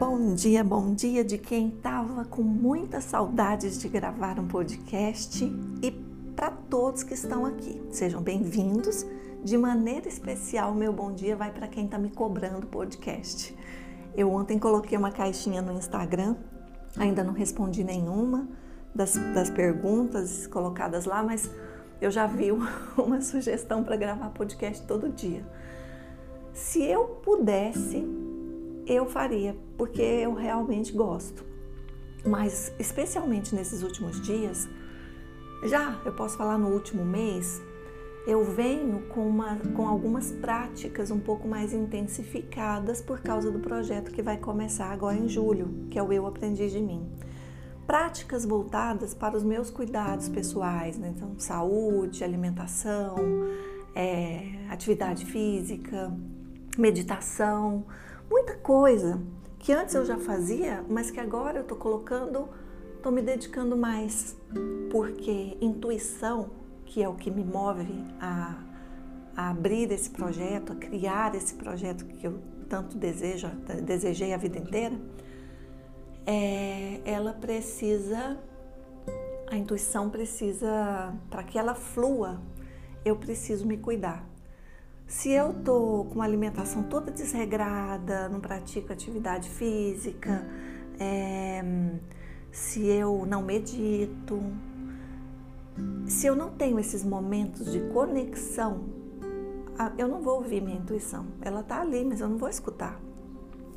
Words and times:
Bom 0.00 0.34
dia, 0.34 0.64
bom 0.64 0.94
dia 0.94 1.22
de 1.22 1.36
quem 1.36 1.68
estava 1.68 2.24
com 2.24 2.40
muitas 2.40 3.04
saudades 3.04 3.78
de 3.78 3.86
gravar 3.86 4.40
um 4.40 4.48
podcast 4.48 5.44
e 5.82 5.90
para 6.34 6.50
todos 6.50 7.02
que 7.02 7.12
estão 7.12 7.44
aqui. 7.44 7.82
Sejam 7.90 8.22
bem-vindos. 8.22 9.04
De 9.44 9.58
maneira 9.58 10.08
especial, 10.08 10.74
meu 10.74 10.90
bom 10.90 11.12
dia 11.12 11.36
vai 11.36 11.52
para 11.52 11.68
quem 11.68 11.84
está 11.84 11.98
me 11.98 12.08
cobrando 12.08 12.66
podcast. 12.66 13.54
Eu 14.16 14.32
ontem 14.32 14.58
coloquei 14.58 14.96
uma 14.96 15.12
caixinha 15.12 15.60
no 15.60 15.74
Instagram, 15.74 16.34
ainda 16.96 17.22
não 17.22 17.34
respondi 17.34 17.84
nenhuma 17.84 18.48
das, 18.94 19.16
das 19.34 19.50
perguntas 19.50 20.46
colocadas 20.46 21.04
lá, 21.04 21.22
mas 21.22 21.50
eu 22.00 22.10
já 22.10 22.26
vi 22.26 22.50
uma 22.96 23.20
sugestão 23.20 23.84
para 23.84 23.96
gravar 23.96 24.30
podcast 24.30 24.82
todo 24.86 25.10
dia. 25.10 25.44
Se 26.54 26.82
eu 26.82 27.04
pudesse, 27.22 28.29
eu 28.90 29.06
faria, 29.06 29.56
porque 29.78 30.02
eu 30.02 30.34
realmente 30.34 30.92
gosto. 30.92 31.44
Mas, 32.26 32.72
especialmente 32.78 33.54
nesses 33.54 33.82
últimos 33.82 34.20
dias, 34.20 34.68
já 35.64 36.00
eu 36.04 36.12
posso 36.12 36.36
falar 36.36 36.58
no 36.58 36.68
último 36.68 37.04
mês, 37.04 37.62
eu 38.26 38.44
venho 38.44 39.02
com, 39.08 39.26
uma, 39.26 39.56
com 39.74 39.88
algumas 39.88 40.32
práticas 40.32 41.10
um 41.10 41.20
pouco 41.20 41.48
mais 41.48 41.72
intensificadas 41.72 43.00
por 43.00 43.20
causa 43.20 43.50
do 43.50 43.60
projeto 43.60 44.10
que 44.10 44.22
vai 44.22 44.36
começar 44.36 44.90
agora 44.90 45.16
em 45.16 45.28
julho, 45.28 45.86
que 45.90 45.98
é 45.98 46.02
o 46.02 46.12
Eu 46.12 46.26
Aprendi 46.26 46.68
de 46.68 46.80
Mim. 46.80 47.08
Práticas 47.86 48.44
voltadas 48.44 49.14
para 49.14 49.36
os 49.36 49.42
meus 49.42 49.70
cuidados 49.70 50.28
pessoais, 50.28 50.98
né? 50.98 51.12
então, 51.16 51.38
saúde, 51.38 52.22
alimentação, 52.22 53.16
é, 53.94 54.66
atividade 54.68 55.24
física, 55.24 56.12
meditação, 56.78 57.84
muita 58.30 58.54
coisa 58.54 59.20
que 59.58 59.72
antes 59.72 59.94
eu 59.94 60.04
já 60.04 60.16
fazia, 60.16 60.84
mas 60.88 61.10
que 61.10 61.18
agora 61.18 61.58
eu 61.58 61.62
estou 61.62 61.76
colocando, 61.76 62.48
estou 62.96 63.10
me 63.10 63.20
dedicando 63.20 63.76
mais, 63.76 64.36
porque 64.90 65.58
intuição, 65.60 66.50
que 66.86 67.02
é 67.02 67.08
o 67.08 67.14
que 67.14 67.30
me 67.30 67.44
move 67.44 67.92
a, 68.20 68.56
a 69.36 69.50
abrir 69.50 69.90
esse 69.90 70.08
projeto, 70.08 70.72
a 70.72 70.76
criar 70.76 71.34
esse 71.34 71.54
projeto 71.54 72.06
que 72.06 72.26
eu 72.26 72.40
tanto 72.68 72.96
desejo, 72.96 73.48
desejei 73.84 74.32
a 74.32 74.36
vida 74.36 74.58
inteira, 74.58 74.96
é, 76.24 77.00
ela 77.04 77.32
precisa, 77.32 78.38
a 79.50 79.56
intuição 79.56 80.08
precisa, 80.08 81.12
para 81.28 81.42
que 81.42 81.58
ela 81.58 81.74
flua, 81.74 82.40
eu 83.04 83.16
preciso 83.16 83.66
me 83.66 83.76
cuidar. 83.76 84.29
Se 85.10 85.32
eu 85.32 85.52
tô 85.52 86.06
com 86.08 86.14
uma 86.14 86.24
alimentação 86.24 86.84
toda 86.84 87.10
desregrada, 87.10 88.28
não 88.28 88.38
pratico 88.38 88.92
atividade 88.92 89.50
física, 89.50 90.46
é, 91.00 91.64
se 92.52 92.86
eu 92.86 93.26
não 93.26 93.42
medito, 93.42 94.40
se 96.06 96.28
eu 96.28 96.36
não 96.36 96.50
tenho 96.50 96.78
esses 96.78 97.04
momentos 97.04 97.72
de 97.72 97.80
conexão, 97.88 98.84
eu 99.98 100.06
não 100.06 100.22
vou 100.22 100.36
ouvir 100.36 100.62
minha 100.62 100.78
intuição. 100.78 101.26
Ela 101.42 101.64
tá 101.64 101.80
ali, 101.80 102.04
mas 102.04 102.20
eu 102.20 102.28
não 102.28 102.38
vou 102.38 102.48
escutar. 102.48 103.00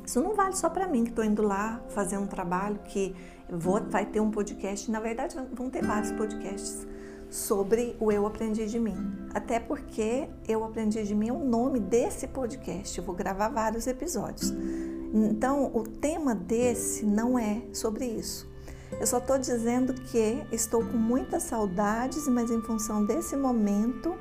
Isso 0.06 0.22
não 0.22 0.36
vale 0.36 0.54
só 0.54 0.70
para 0.70 0.86
mim 0.86 1.02
que 1.02 1.10
estou 1.10 1.24
indo 1.24 1.42
lá 1.42 1.82
fazer 1.88 2.16
um 2.16 2.28
trabalho 2.28 2.78
que 2.84 3.12
vou, 3.50 3.82
vai 3.82 4.06
ter 4.06 4.20
um 4.20 4.30
podcast. 4.30 4.88
Na 4.88 5.00
verdade, 5.00 5.34
vão 5.52 5.68
ter 5.68 5.84
vários 5.84 6.12
podcasts 6.12 6.86
sobre 7.34 7.96
o 7.98 8.12
Eu 8.12 8.26
Aprendi 8.26 8.64
de 8.66 8.78
Mim. 8.78 8.96
Até 9.34 9.58
porque 9.58 10.28
Eu 10.46 10.62
Aprendi 10.62 11.02
de 11.02 11.16
Mim 11.16 11.30
é 11.30 11.32
o 11.32 11.44
nome 11.44 11.80
desse 11.80 12.28
podcast. 12.28 12.96
Eu 12.96 13.02
vou 13.02 13.12
gravar 13.12 13.48
vários 13.48 13.88
episódios. 13.88 14.54
Então, 15.12 15.68
o 15.74 15.82
tema 15.82 16.32
desse 16.32 17.04
não 17.04 17.36
é 17.36 17.60
sobre 17.72 18.04
isso. 18.04 18.48
Eu 19.00 19.06
só 19.06 19.18
estou 19.18 19.36
dizendo 19.36 19.94
que 19.94 20.46
estou 20.52 20.84
com 20.84 20.96
muitas 20.96 21.42
saudades, 21.42 22.28
mas 22.28 22.52
em 22.52 22.62
função 22.62 23.04
desse 23.04 23.36
momento, 23.36 24.14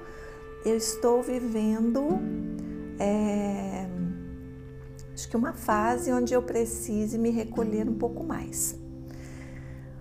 eu 0.65 0.75
estou 0.75 1.21
vivendo 1.21 2.19
é, 2.99 3.87
acho 5.13 5.29
que 5.29 5.37
uma 5.37 5.53
fase 5.53 6.11
onde 6.11 6.33
eu 6.33 6.41
precise 6.41 7.19
me 7.19 7.29
recolher 7.29 7.87
um 7.87 7.95
pouco 7.95 8.23
mais. 8.23 8.81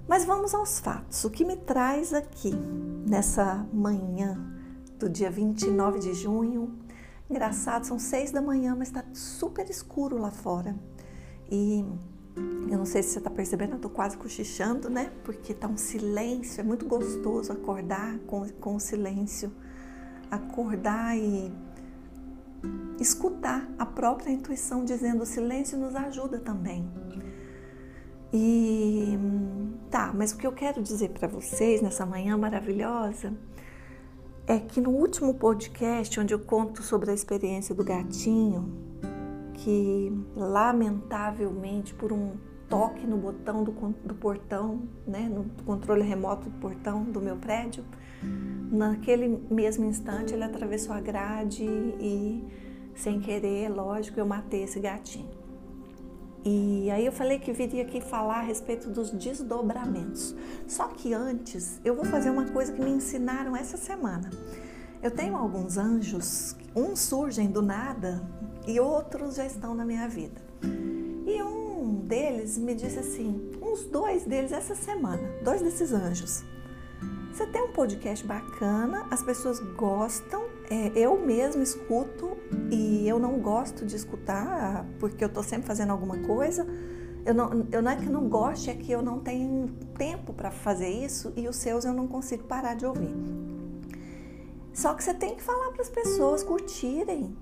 Mas 0.06 0.24
vamos 0.24 0.54
aos 0.54 0.80
fatos. 0.80 1.24
O 1.24 1.30
que 1.30 1.44
me 1.44 1.56
traz 1.56 2.12
aqui 2.12 2.52
nessa 3.06 3.66
manhã 3.72 4.38
do 4.98 5.08
dia 5.08 5.30
29 5.30 6.00
de 6.00 6.14
junho? 6.14 6.78
Engraçado, 7.30 7.86
são 7.86 7.98
seis 7.98 8.30
da 8.30 8.42
manhã, 8.42 8.74
mas 8.76 8.88
está 8.88 9.04
super 9.14 9.68
escuro 9.70 10.18
lá 10.18 10.30
fora. 10.30 10.76
E 11.50 11.84
eu 12.36 12.78
não 12.78 12.84
sei 12.84 13.02
se 13.02 13.10
você 13.10 13.18
está 13.18 13.30
percebendo, 13.30 13.72
eu 13.72 13.76
estou 13.76 13.90
quase 13.90 14.16
cochichando, 14.16 14.90
né? 14.90 15.12
Porque 15.24 15.52
está 15.52 15.68
um 15.68 15.76
silêncio, 15.76 16.60
é 16.60 16.64
muito 16.64 16.86
gostoso 16.86 17.52
acordar 17.52 18.18
com, 18.26 18.48
com 18.60 18.76
o 18.76 18.80
silêncio. 18.80 19.52
Acordar 20.30 21.16
e 21.16 21.52
escutar 22.98 23.68
a 23.78 23.84
própria 23.84 24.30
intuição 24.30 24.84
dizendo 24.84 25.22
o 25.22 25.26
silêncio 25.26 25.76
nos 25.78 25.94
ajuda 25.94 26.38
também. 26.38 26.88
E 28.32 29.18
tá, 29.90 30.10
mas 30.14 30.32
o 30.32 30.38
que 30.38 30.46
eu 30.46 30.52
quero 30.52 30.82
dizer 30.82 31.10
para 31.10 31.28
vocês 31.28 31.82
nessa 31.82 32.06
manhã 32.06 32.36
maravilhosa 32.38 33.34
é 34.46 34.58
que 34.58 34.80
no 34.80 34.90
último 34.90 35.34
podcast, 35.34 36.18
onde 36.18 36.32
eu 36.32 36.38
conto 36.38 36.82
sobre 36.82 37.10
a 37.10 37.14
experiência 37.14 37.74
do 37.74 37.84
gatinho, 37.84 38.72
que 39.54 40.10
lamentavelmente 40.34 41.92
por 41.94 42.10
um 42.10 42.32
toque 42.68 43.06
no 43.06 43.18
botão 43.18 43.62
do, 43.62 43.72
do 44.02 44.14
portão, 44.14 44.82
né, 45.06 45.28
no 45.28 45.44
controle 45.64 46.02
remoto 46.02 46.48
do 46.48 46.58
portão 46.58 47.04
do 47.04 47.20
meu 47.20 47.36
prédio, 47.36 47.84
naquele 48.70 49.28
mesmo 49.50 49.84
instante 49.84 50.32
ele 50.32 50.42
atravessou 50.42 50.94
a 50.94 51.00
grade 51.00 51.64
e, 51.64 52.42
sem 52.94 53.20
querer, 53.20 53.68
lógico, 53.68 54.18
eu 54.18 54.24
matei 54.24 54.62
esse 54.62 54.80
gatinho. 54.80 55.41
E 56.44 56.90
aí 56.90 57.06
eu 57.06 57.12
falei 57.12 57.38
que 57.38 57.52
viria 57.52 57.82
aqui 57.82 58.00
falar 58.00 58.38
a 58.38 58.42
respeito 58.42 58.90
dos 58.90 59.10
desdobramentos. 59.10 60.34
Só 60.66 60.88
que 60.88 61.14
antes 61.14 61.80
eu 61.84 61.94
vou 61.94 62.04
fazer 62.04 62.30
uma 62.30 62.46
coisa 62.46 62.72
que 62.72 62.82
me 62.82 62.90
ensinaram 62.90 63.56
essa 63.56 63.76
semana. 63.76 64.28
Eu 65.00 65.10
tenho 65.10 65.36
alguns 65.36 65.78
anjos, 65.78 66.56
uns 66.74 67.00
surgem 67.00 67.48
do 67.48 67.62
nada 67.62 68.22
e 68.66 68.80
outros 68.80 69.36
já 69.36 69.46
estão 69.46 69.74
na 69.74 69.84
minha 69.84 70.08
vida. 70.08 70.40
E 71.26 71.42
um 71.42 71.94
deles 72.06 72.58
me 72.58 72.74
disse 72.74 72.98
assim, 72.98 73.52
uns 73.60 73.84
dois 73.84 74.24
deles 74.24 74.52
essa 74.52 74.74
semana, 74.74 75.22
dois 75.44 75.62
desses 75.62 75.92
anjos. 75.92 76.44
Você 77.32 77.46
tem 77.46 77.62
um 77.62 77.72
podcast 77.72 78.26
bacana, 78.26 79.06
as 79.10 79.22
pessoas 79.22 79.58
gostam, 79.76 80.44
é, 80.72 80.90
eu 80.96 81.20
mesmo 81.20 81.62
escuto 81.62 82.34
e 82.70 83.06
eu 83.06 83.18
não 83.18 83.38
gosto 83.40 83.84
de 83.84 83.94
escutar 83.94 84.86
porque 84.98 85.22
eu 85.22 85.28
estou 85.28 85.42
sempre 85.42 85.66
fazendo 85.66 85.90
alguma 85.90 86.16
coisa. 86.20 86.66
Eu 87.26 87.34
não, 87.34 87.66
eu 87.70 87.82
não 87.82 87.90
é 87.90 87.96
que 87.96 88.08
não 88.08 88.26
goste, 88.26 88.70
é 88.70 88.74
que 88.74 88.90
eu 88.90 89.02
não 89.02 89.20
tenho 89.20 89.68
tempo 89.98 90.32
para 90.32 90.50
fazer 90.50 90.88
isso 90.88 91.30
e 91.36 91.46
os 91.46 91.56
seus 91.56 91.84
eu 91.84 91.92
não 91.92 92.08
consigo 92.08 92.44
parar 92.44 92.74
de 92.74 92.86
ouvir. 92.86 93.14
Só 94.72 94.94
que 94.94 95.04
você 95.04 95.12
tem 95.12 95.36
que 95.36 95.42
falar 95.42 95.72
para 95.72 95.82
as 95.82 95.90
pessoas 95.90 96.42
curtirem. 96.42 97.36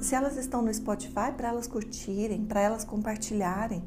Se 0.00 0.16
elas 0.16 0.36
estão 0.36 0.60
no 0.60 0.74
Spotify, 0.74 1.30
para 1.36 1.50
elas 1.50 1.68
curtirem, 1.68 2.44
para 2.44 2.60
elas 2.60 2.82
compartilharem, 2.82 3.84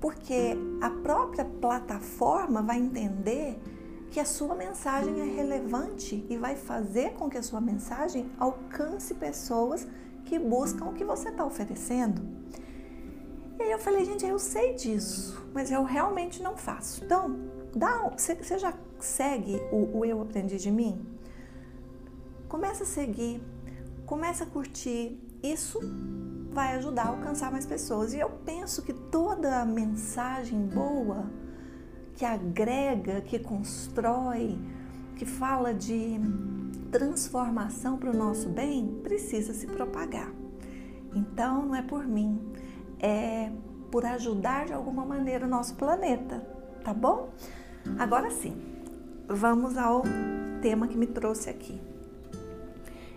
porque 0.00 0.56
a 0.80 0.90
própria 0.90 1.44
plataforma 1.44 2.62
vai 2.62 2.78
entender 2.78 3.60
que 4.10 4.18
a 4.18 4.24
sua 4.24 4.54
mensagem 4.54 5.20
é 5.20 5.24
relevante 5.24 6.26
e 6.28 6.36
vai 6.36 6.56
fazer 6.56 7.12
com 7.12 7.30
que 7.30 7.38
a 7.38 7.42
sua 7.42 7.60
mensagem 7.60 8.28
alcance 8.38 9.14
pessoas 9.14 9.86
que 10.24 10.38
buscam 10.38 10.86
o 10.86 10.92
que 10.92 11.04
você 11.04 11.28
está 11.28 11.44
oferecendo. 11.44 12.20
E 13.58 13.62
aí 13.62 13.70
eu 13.70 13.78
falei, 13.78 14.04
gente, 14.04 14.26
eu 14.26 14.38
sei 14.38 14.74
disso, 14.74 15.46
mas 15.54 15.70
eu 15.70 15.84
realmente 15.84 16.42
não 16.42 16.56
faço. 16.56 17.04
Então, 17.04 17.38
dá, 17.74 18.10
você, 18.16 18.58
já 18.58 18.74
segue 18.98 19.60
o, 19.70 19.98
o 19.98 20.04
Eu 20.04 20.20
Aprendi 20.22 20.56
de 20.58 20.70
Mim? 20.70 21.06
Começa 22.48 22.82
a 22.82 22.86
seguir, 22.86 23.40
começa 24.06 24.42
a 24.42 24.46
curtir. 24.46 25.20
Isso 25.42 25.78
vai 26.50 26.74
ajudar 26.76 27.04
a 27.04 27.08
alcançar 27.10 27.52
mais 27.52 27.64
pessoas. 27.64 28.12
E 28.12 28.18
eu 28.18 28.30
penso 28.44 28.82
que 28.82 28.92
toda 28.92 29.64
mensagem 29.64 30.66
boa 30.66 31.30
que 32.20 32.24
agrega, 32.26 33.22
que 33.22 33.38
constrói, 33.38 34.58
que 35.16 35.24
fala 35.24 35.72
de 35.72 36.20
transformação 36.92 37.96
para 37.96 38.10
o 38.10 38.14
nosso 38.14 38.46
bem, 38.50 39.00
precisa 39.02 39.54
se 39.54 39.66
propagar. 39.66 40.30
Então, 41.14 41.64
não 41.64 41.74
é 41.74 41.80
por 41.80 42.06
mim, 42.06 42.38
é 42.98 43.50
por 43.90 44.04
ajudar 44.04 44.66
de 44.66 44.74
alguma 44.74 45.02
maneira 45.02 45.46
o 45.46 45.48
nosso 45.48 45.74
planeta, 45.76 46.46
tá 46.84 46.92
bom? 46.92 47.30
Agora 47.98 48.30
sim, 48.30 48.54
vamos 49.26 49.78
ao 49.78 50.02
tema 50.60 50.88
que 50.88 50.98
me 50.98 51.06
trouxe 51.06 51.48
aqui. 51.48 51.80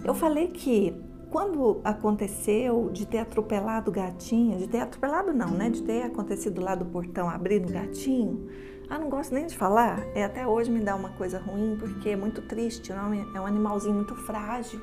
Eu 0.02 0.14
falei 0.14 0.48
que 0.48 0.96
quando 1.30 1.82
aconteceu 1.84 2.90
de 2.94 3.06
ter 3.06 3.18
atropelado 3.18 3.92
o 3.92 3.94
gatinho, 3.94 4.58
de 4.58 4.68
ter 4.70 4.80
atropelado 4.80 5.34
não, 5.34 5.52
né? 5.52 5.70
De 5.70 5.84
ter 5.84 6.04
acontecido 6.04 6.62
lá 6.62 6.74
do 6.74 6.86
portão 6.86 7.30
abrindo 7.30 7.68
o 7.68 7.74
gatinho, 7.74 8.48
ah, 8.94 9.00
não 9.00 9.10
gosto 9.10 9.34
nem 9.34 9.48
de 9.48 9.58
falar. 9.58 10.06
É, 10.14 10.24
até 10.24 10.46
hoje 10.46 10.70
me 10.70 10.80
dá 10.80 10.96
uma 10.96 11.10
coisa 11.10 11.40
ruim, 11.40 11.76
porque 11.80 12.10
é 12.10 12.16
muito 12.16 12.44
triste, 12.44 12.94
não? 12.94 13.12
é 13.12 13.42
um 13.42 13.46
animalzinho 13.46 13.96
muito 13.96 14.14
frágil. 14.16 14.80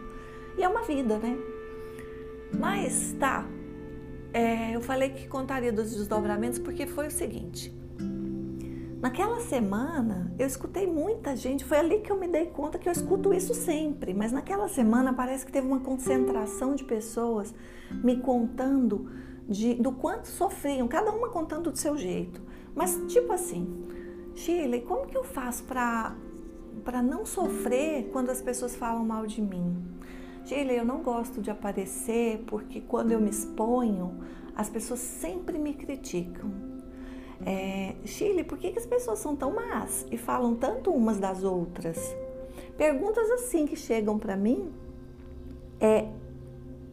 E 0.59 0.65
é 0.65 0.69
uma 0.69 0.83
vida, 0.83 1.17
né? 1.19 1.39
Mas 2.59 3.15
tá, 3.21 3.47
é, 4.33 4.75
eu 4.75 4.81
falei 4.81 5.11
que 5.11 5.29
contaria 5.29 5.73
dos 5.73 5.95
desdobramentos 5.95 6.59
porque 6.59 6.89
foi 6.89 7.07
o 7.07 7.11
seguinte. 7.11 7.73
Naquela 9.01 9.39
semana 9.41 10.35
eu 10.39 10.47
escutei 10.47 10.89
muita 10.89 11.37
gente, 11.37 11.65
foi 11.65 11.79
ali 11.79 12.01
que 12.01 12.11
eu 12.11 12.19
me 12.19 12.27
dei 12.27 12.47
conta 12.47 12.79
que 12.79 12.89
eu 12.89 12.93
escuto 12.93 13.33
isso 13.33 13.55
sempre, 13.55 14.13
mas 14.13 14.33
naquela 14.33 14.69
semana 14.69 15.13
parece 15.13 15.47
que 15.47 15.53
teve 15.53 15.69
uma 15.69 15.81
concentração 15.81 16.75
de 16.75 16.83
pessoas 16.83 17.55
me 18.03 18.17
contando 18.17 19.09
de, 19.49 19.75
do 19.75 19.93
quanto 19.93 20.27
sofriam, 20.27 20.89
cada 20.89 21.13
uma 21.13 21.29
contando 21.29 21.71
do 21.71 21.79
seu 21.79 21.97
jeito. 21.97 22.43
Mas 22.75 23.01
tipo 23.09 23.33
assim, 23.33 23.87
Shirley, 24.41 24.81
como 24.81 25.07
que 25.07 25.17
eu 25.17 25.23
faço 25.23 25.65
para 25.65 27.03
não 27.03 27.27
sofrer 27.27 28.09
quando 28.11 28.31
as 28.31 28.41
pessoas 28.41 28.75
falam 28.75 29.05
mal 29.05 29.27
de 29.27 29.43
mim? 29.43 29.77
Shirley, 30.47 30.79
eu 30.79 30.85
não 30.85 31.03
gosto 31.03 31.43
de 31.43 31.51
aparecer 31.51 32.43
porque 32.47 32.81
quando 32.81 33.13
eu 33.13 33.21
me 33.21 33.29
exponho, 33.29 34.25
as 34.57 34.71
pessoas 34.71 35.01
sempre 35.01 35.59
me 35.59 35.75
criticam. 35.75 36.51
É, 37.45 37.95
Chile, 38.05 38.45
por 38.45 38.59
que, 38.59 38.71
que 38.73 38.79
as 38.79 38.87
pessoas 38.87 39.19
são 39.19 39.37
tão 39.37 39.55
más 39.55 40.07
e 40.11 40.17
falam 40.17 40.55
tanto 40.55 40.91
umas 40.91 41.19
das 41.19 41.43
outras? 41.43 41.99
Perguntas 42.77 43.31
assim 43.31 43.67
que 43.67 43.77
chegam 43.77 44.19
para 44.19 44.37
mim 44.37 44.71
é 45.79 46.07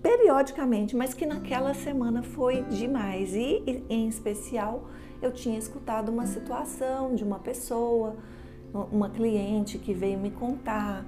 periodicamente, 0.01 0.95
mas 0.95 1.13
que 1.13 1.25
naquela 1.25 1.73
semana 1.73 2.23
foi 2.23 2.61
demais. 2.63 3.33
E, 3.33 3.83
em 3.89 4.07
especial, 4.07 4.89
eu 5.21 5.31
tinha 5.31 5.57
escutado 5.57 6.09
uma 6.09 6.25
situação 6.27 7.15
de 7.15 7.23
uma 7.23 7.39
pessoa, 7.39 8.15
uma 8.91 9.09
cliente 9.09 9.77
que 9.77 9.93
veio 9.93 10.19
me 10.19 10.31
contar 10.31 11.05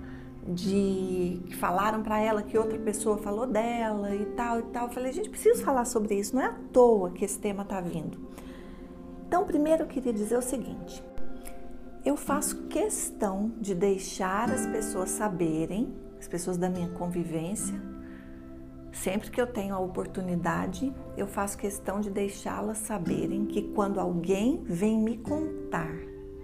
de 0.47 1.41
que 1.47 1.55
falaram 1.55 2.01
para 2.01 2.19
ela 2.19 2.41
que 2.41 2.57
outra 2.57 2.77
pessoa 2.79 3.17
falou 3.17 3.45
dela 3.45 4.15
e 4.15 4.25
tal 4.27 4.59
e 4.59 4.63
tal. 4.63 4.87
Eu 4.87 4.93
falei, 4.93 5.11
gente, 5.11 5.29
preciso 5.29 5.63
falar 5.63 5.85
sobre 5.85 6.15
isso. 6.15 6.35
Não 6.35 6.41
é 6.41 6.47
à 6.47 6.55
toa 6.73 7.11
que 7.11 7.23
esse 7.23 7.37
tema 7.37 7.63
está 7.63 7.79
vindo. 7.79 8.17
Então, 9.27 9.45
primeiro 9.45 9.83
eu 9.83 9.87
queria 9.87 10.11
dizer 10.11 10.37
o 10.37 10.41
seguinte: 10.41 11.03
eu 12.03 12.17
faço 12.17 12.67
questão 12.67 13.51
de 13.59 13.75
deixar 13.75 14.49
as 14.49 14.65
pessoas 14.65 15.09
saberem, 15.09 15.93
as 16.19 16.27
pessoas 16.27 16.57
da 16.57 16.69
minha 16.69 16.89
convivência, 16.89 17.79
sempre 18.91 19.29
que 19.29 19.39
eu 19.39 19.47
tenho 19.47 19.75
a 19.75 19.79
oportunidade, 19.79 20.93
eu 21.17 21.27
faço 21.27 21.57
questão 21.57 21.99
de 21.99 22.09
deixá-las 22.09 22.79
saberem 22.79 23.45
que 23.45 23.61
quando 23.73 23.99
alguém 23.99 24.63
vem 24.65 24.97
me 24.97 25.17
contar 25.17 25.93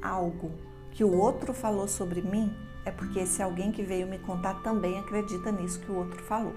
algo 0.01 0.51
que 0.91 1.03
o 1.03 1.17
outro 1.17 1.53
falou 1.53 1.87
sobre 1.87 2.21
mim, 2.21 2.51
é 2.85 2.91
porque 2.91 3.19
esse 3.19 3.41
alguém 3.41 3.71
que 3.71 3.83
veio 3.83 4.07
me 4.07 4.19
contar 4.19 4.61
também 4.61 4.99
acredita 4.99 5.51
nisso 5.51 5.79
que 5.81 5.91
o 5.91 5.95
outro 5.95 6.21
falou. 6.23 6.53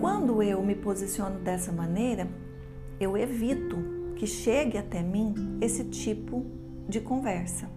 Quando 0.00 0.42
eu 0.42 0.62
me 0.62 0.74
posiciono 0.74 1.38
dessa 1.40 1.70
maneira, 1.70 2.28
eu 2.98 3.16
evito 3.16 3.76
que 4.16 4.26
chegue 4.26 4.78
até 4.78 5.02
mim 5.02 5.58
esse 5.60 5.84
tipo 5.84 6.46
de 6.88 7.00
conversa. 7.00 7.73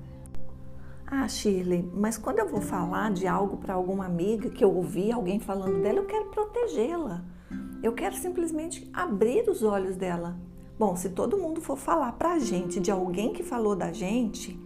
Ah, 1.09 1.27
Shirley, 1.27 1.89
mas 1.94 2.18
quando 2.18 2.39
eu 2.39 2.48
vou 2.48 2.62
falar 2.62 3.12
de 3.12 3.25
algo 3.25 3.57
para 3.57 3.74
alguma 3.74 4.06
amiga 4.06 4.50
que 4.50 4.63
eu 4.63 4.75
ouvi 4.75 5.12
alguém 5.12 5.39
falando 5.39 5.81
dela, 5.81 6.00
eu 6.00 6.06
quero 6.06 6.25
protegê-la. 6.25 7.24
Eu 7.81 7.94
quero 7.94 8.15
simplesmente 8.15 8.89
abrir 8.94 9.50
os 9.50 9.63
olhos 9.63 9.95
dela. 9.95 10.38
Bom, 10.77 10.95
se 10.95 11.09
todo 11.09 11.38
mundo 11.38 11.62
for 11.62 11.77
falar 11.77 12.12
para 12.12 12.33
a 12.33 12.39
gente 12.39 12.80
de 12.80 12.92
alguém 12.92 13.31
que 13.31 13.42
falou 13.42 13.75
da 13.75 13.92
gente, 13.92 14.59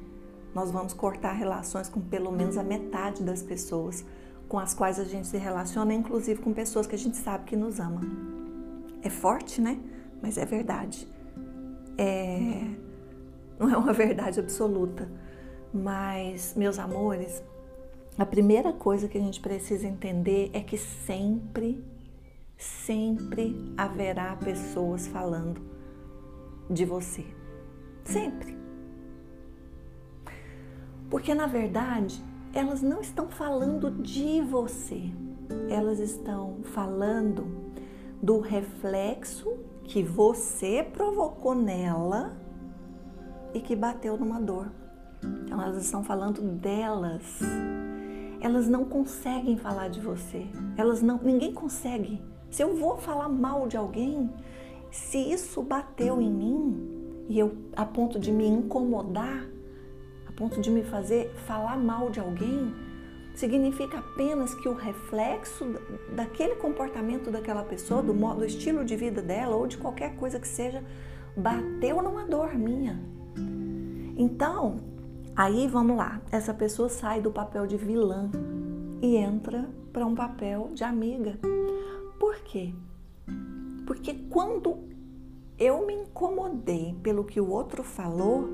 nós 0.54 0.72
vamos 0.72 0.94
cortar 0.94 1.34
relações 1.34 1.88
com 1.88 2.02
pelo 2.02 2.32
menos 2.32 2.58
a 2.58 2.64
metade 2.64 3.24
das 3.24 3.44
pessoas 3.44 4.04
com 4.50 4.60
as 4.60 4.74
quais 4.74 5.00
a 5.00 5.06
gente 5.06 5.28
se 5.28 5.38
relaciona, 5.38 5.94
inclusive 5.94 6.42
com 6.42 6.52
pessoas 6.52 6.86
que 6.86 6.96
a 6.96 6.98
gente 6.98 7.16
sabe 7.18 7.46
que 7.46 7.56
nos 7.56 7.80
ama. 7.80 8.02
É 9.02 9.10
forte, 9.10 9.62
né? 9.62 9.80
Mas 10.22 10.38
é 10.38 10.46
verdade 10.46 11.08
é, 12.02 12.68
não 13.60 13.70
é 13.70 13.78
uma 13.78 13.94
verdade 13.94 14.40
absoluta. 14.40 15.08
Mas, 15.74 16.54
meus 16.56 16.78
amores, 16.78 17.42
a 18.18 18.26
primeira 18.26 18.74
coisa 18.74 19.08
que 19.08 19.18
a 19.18 19.22
gente 19.22 19.40
precisa 19.40 19.88
entender 19.88 20.50
é 20.54 20.60
que 20.60 20.78
sempre, 20.78 21.84
sempre 22.58 23.74
haverá 23.78 24.36
pessoas 24.36 25.08
falando 25.08 25.62
de 26.70 26.86
você. 26.86 27.26
Sempre. 28.04 28.58
Porque, 31.10 31.34
na 31.34 31.48
verdade, 31.48 32.22
elas 32.54 32.82
não 32.82 33.02
estão 33.02 33.30
falando 33.30 33.90
de 33.92 34.42
você, 34.42 35.10
elas 35.70 36.00
estão 36.00 36.60
falando 36.64 37.48
do 38.22 38.40
reflexo 38.40 39.58
que 39.84 40.04
você 40.04 40.84
provocou 40.84 41.56
nela 41.56 42.38
e 43.54 43.62
que 43.62 43.76
bateu 43.76 44.18
numa 44.18 44.40
dor. 44.40 44.81
Então 45.24 45.62
elas 45.62 45.84
estão 45.84 46.04
falando 46.04 46.42
delas. 46.42 47.40
Elas 48.40 48.68
não 48.68 48.86
conseguem 48.86 49.58
falar 49.58 49.90
de 49.90 50.00
você. 50.00 50.48
Elas 50.76 51.02
não, 51.02 51.20
ninguém 51.22 51.54
consegue. 51.54 52.22
Se 52.50 52.64
eu 52.64 52.76
vou 52.76 52.98
falar 52.98 53.30
mal 53.30 53.68
de 53.68 53.78
alguém, 53.78 54.30
se 54.92 55.18
isso 55.18 55.62
bateu 55.62 56.22
em 56.22 56.30
mim 56.30 57.26
e 57.30 57.40
eu 57.40 57.56
a 57.76 57.86
ponto 57.86 58.20
de 58.20 58.32
me 58.32 58.46
incomodar, 58.46 59.46
a 60.28 60.32
ponto 60.34 60.60
de 60.60 60.70
me 60.70 60.84
fazer 60.84 61.32
falar 61.46 61.78
mal 61.78 62.10
de 62.10 62.20
alguém, 62.20 62.74
significa 63.34 64.00
apenas 64.00 64.54
que 64.54 64.68
o 64.68 64.74
reflexo 64.74 65.76
daquele 66.14 66.56
comportamento 66.56 67.32
daquela 67.32 67.64
pessoa, 67.64 68.02
do, 68.02 68.14
modo, 68.14 68.40
do 68.40 68.46
estilo 68.46 68.84
de 68.84 68.96
vida 68.96 69.22
dela 69.22 69.56
ou 69.56 69.66
de 69.66 69.78
qualquer 69.78 70.16
coisa 70.16 70.40
que 70.40 70.48
seja, 70.48 70.84
bateu 71.36 72.02
numa 72.02 72.26
dor 72.26 72.54
minha. 72.56 73.00
Então, 74.18 74.91
aí 75.36 75.68
vamos 75.68 75.98
lá, 75.98 76.22
essa 76.32 76.54
pessoa 76.54 76.90
sai 76.90 77.22
do 77.22 77.32
papel 77.32 77.66
de 77.68 77.78
vilã 77.78 78.30
e 79.02 79.16
entra 79.16 79.70
para 79.92 80.06
um 80.06 80.16
papel 80.16 80.72
de 80.74 80.84
amiga. 80.84 81.40
Por 82.20 82.36
quê? 82.40 82.74
Porque 83.86 84.14
quando 84.30 84.78
eu 85.58 85.86
me 85.86 85.94
incomodei 85.94 86.96
pelo 87.04 87.24
que 87.24 87.40
o 87.40 87.50
outro 87.50 87.84
falou 87.84 88.50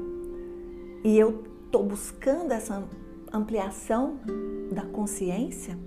e 1.03 1.17
eu 1.17 1.43
estou 1.65 1.85
buscando 1.85 2.51
essa 2.51 2.83
ampliação 3.31 4.19
da 4.71 4.83
consciência, 4.83 5.77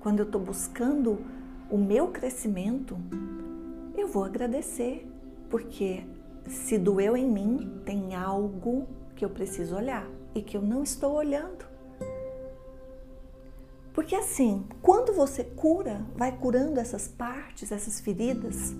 quando 0.00 0.20
eu 0.20 0.26
estou 0.26 0.40
buscando 0.40 1.18
o 1.70 1.76
meu 1.76 2.08
crescimento, 2.08 2.96
eu 3.96 4.08
vou 4.08 4.24
agradecer, 4.24 5.06
porque 5.50 6.04
se 6.46 6.78
doeu 6.78 7.16
em 7.16 7.28
mim, 7.28 7.80
tem 7.84 8.14
algo 8.14 8.86
que 9.18 9.24
eu 9.24 9.30
preciso 9.30 9.74
olhar 9.74 10.06
e 10.32 10.40
que 10.40 10.56
eu 10.56 10.62
não 10.62 10.84
estou 10.84 11.12
olhando. 11.12 11.66
Porque 13.92 14.14
assim, 14.14 14.64
quando 14.80 15.12
você 15.12 15.42
cura, 15.42 16.06
vai 16.14 16.30
curando 16.38 16.78
essas 16.78 17.08
partes, 17.08 17.72
essas 17.72 17.98
feridas, 17.98 18.76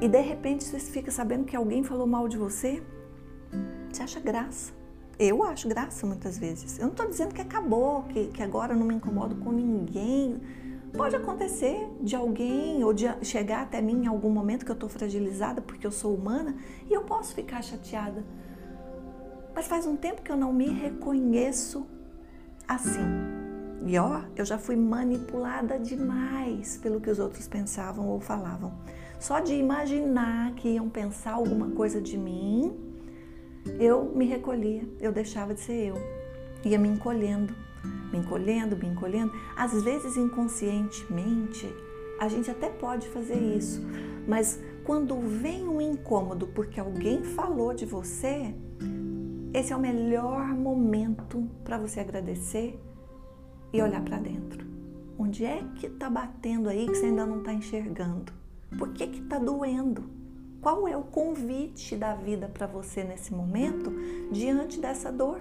e 0.00 0.08
de 0.08 0.20
repente 0.22 0.64
você 0.64 0.78
fica 0.80 1.10
sabendo 1.10 1.44
que 1.44 1.54
alguém 1.54 1.84
falou 1.84 2.06
mal 2.06 2.26
de 2.28 2.38
você, 2.38 2.82
você 3.92 4.02
acha 4.02 4.20
graça. 4.20 4.72
Eu 5.18 5.44
acho 5.44 5.68
graça 5.68 6.06
muitas 6.06 6.38
vezes. 6.38 6.78
Eu 6.78 6.84
não 6.86 6.92
estou 6.92 7.06
dizendo 7.06 7.34
que 7.34 7.42
acabou, 7.42 8.04
que, 8.04 8.28
que 8.28 8.42
agora 8.42 8.74
não 8.74 8.86
me 8.86 8.94
incomodo 8.94 9.36
com 9.36 9.52
ninguém. 9.52 10.40
Pode 10.96 11.14
acontecer 11.14 11.86
de 12.00 12.16
alguém 12.16 12.82
ou 12.82 12.94
de 12.94 13.04
chegar 13.22 13.62
até 13.62 13.82
mim 13.82 14.04
em 14.04 14.06
algum 14.06 14.30
momento 14.30 14.64
que 14.64 14.70
eu 14.70 14.74
estou 14.74 14.88
fragilizada 14.88 15.60
porque 15.60 15.86
eu 15.86 15.92
sou 15.92 16.14
humana 16.14 16.56
e 16.88 16.94
eu 16.94 17.02
posso 17.02 17.34
ficar 17.34 17.60
chateada. 17.60 18.24
Mas 19.54 19.66
faz 19.66 19.86
um 19.86 19.96
tempo 19.96 20.22
que 20.22 20.30
eu 20.30 20.36
não 20.36 20.52
me 20.52 20.68
reconheço 20.68 21.86
assim. 22.66 23.32
E 23.84 23.98
ó, 23.98 24.22
eu 24.36 24.44
já 24.44 24.58
fui 24.58 24.76
manipulada 24.76 25.78
demais 25.78 26.76
pelo 26.76 27.00
que 27.00 27.10
os 27.10 27.18
outros 27.18 27.48
pensavam 27.48 28.08
ou 28.08 28.20
falavam. 28.20 28.72
Só 29.18 29.40
de 29.40 29.54
imaginar 29.54 30.52
que 30.54 30.68
iam 30.68 30.88
pensar 30.88 31.34
alguma 31.34 31.70
coisa 31.70 32.00
de 32.00 32.16
mim, 32.16 32.76
eu 33.78 34.12
me 34.14 34.24
recolhia, 34.24 34.82
eu 35.00 35.12
deixava 35.12 35.54
de 35.54 35.60
ser 35.60 35.88
eu, 35.88 35.94
ia 36.64 36.78
me 36.78 36.88
encolhendo, 36.88 37.54
me 38.12 38.18
encolhendo, 38.18 38.76
me 38.76 38.86
encolhendo. 38.86 39.32
Às 39.56 39.80
vezes, 39.82 40.16
inconscientemente, 40.16 41.72
a 42.18 42.28
gente 42.28 42.50
até 42.50 42.68
pode 42.68 43.08
fazer 43.08 43.38
isso, 43.38 43.80
mas 44.26 44.60
quando 44.84 45.20
vem 45.20 45.68
um 45.68 45.80
incômodo 45.80 46.46
porque 46.48 46.80
alguém 46.80 47.22
falou 47.22 47.72
de 47.72 47.86
você, 47.86 48.54
esse 49.54 49.72
é 49.72 49.76
o 49.76 49.80
melhor 49.80 50.48
momento 50.48 51.48
para 51.62 51.76
você 51.76 52.00
agradecer 52.00 52.78
e 53.72 53.82
olhar 53.82 54.02
para 54.02 54.18
dentro. 54.18 54.66
Onde 55.18 55.44
é 55.44 55.62
que 55.76 55.86
está 55.86 56.08
batendo 56.08 56.68
aí 56.68 56.86
que 56.86 56.94
você 56.94 57.06
ainda 57.06 57.26
não 57.26 57.38
está 57.38 57.52
enxergando? 57.52 58.32
Por 58.78 58.92
que 58.92 59.04
está 59.04 59.38
doendo? 59.38 60.04
Qual 60.60 60.88
é 60.88 60.96
o 60.96 61.02
convite 61.02 61.96
da 61.96 62.14
vida 62.14 62.48
para 62.48 62.66
você 62.66 63.04
nesse 63.04 63.34
momento 63.34 63.92
diante 64.30 64.80
dessa 64.80 65.12
dor? 65.12 65.40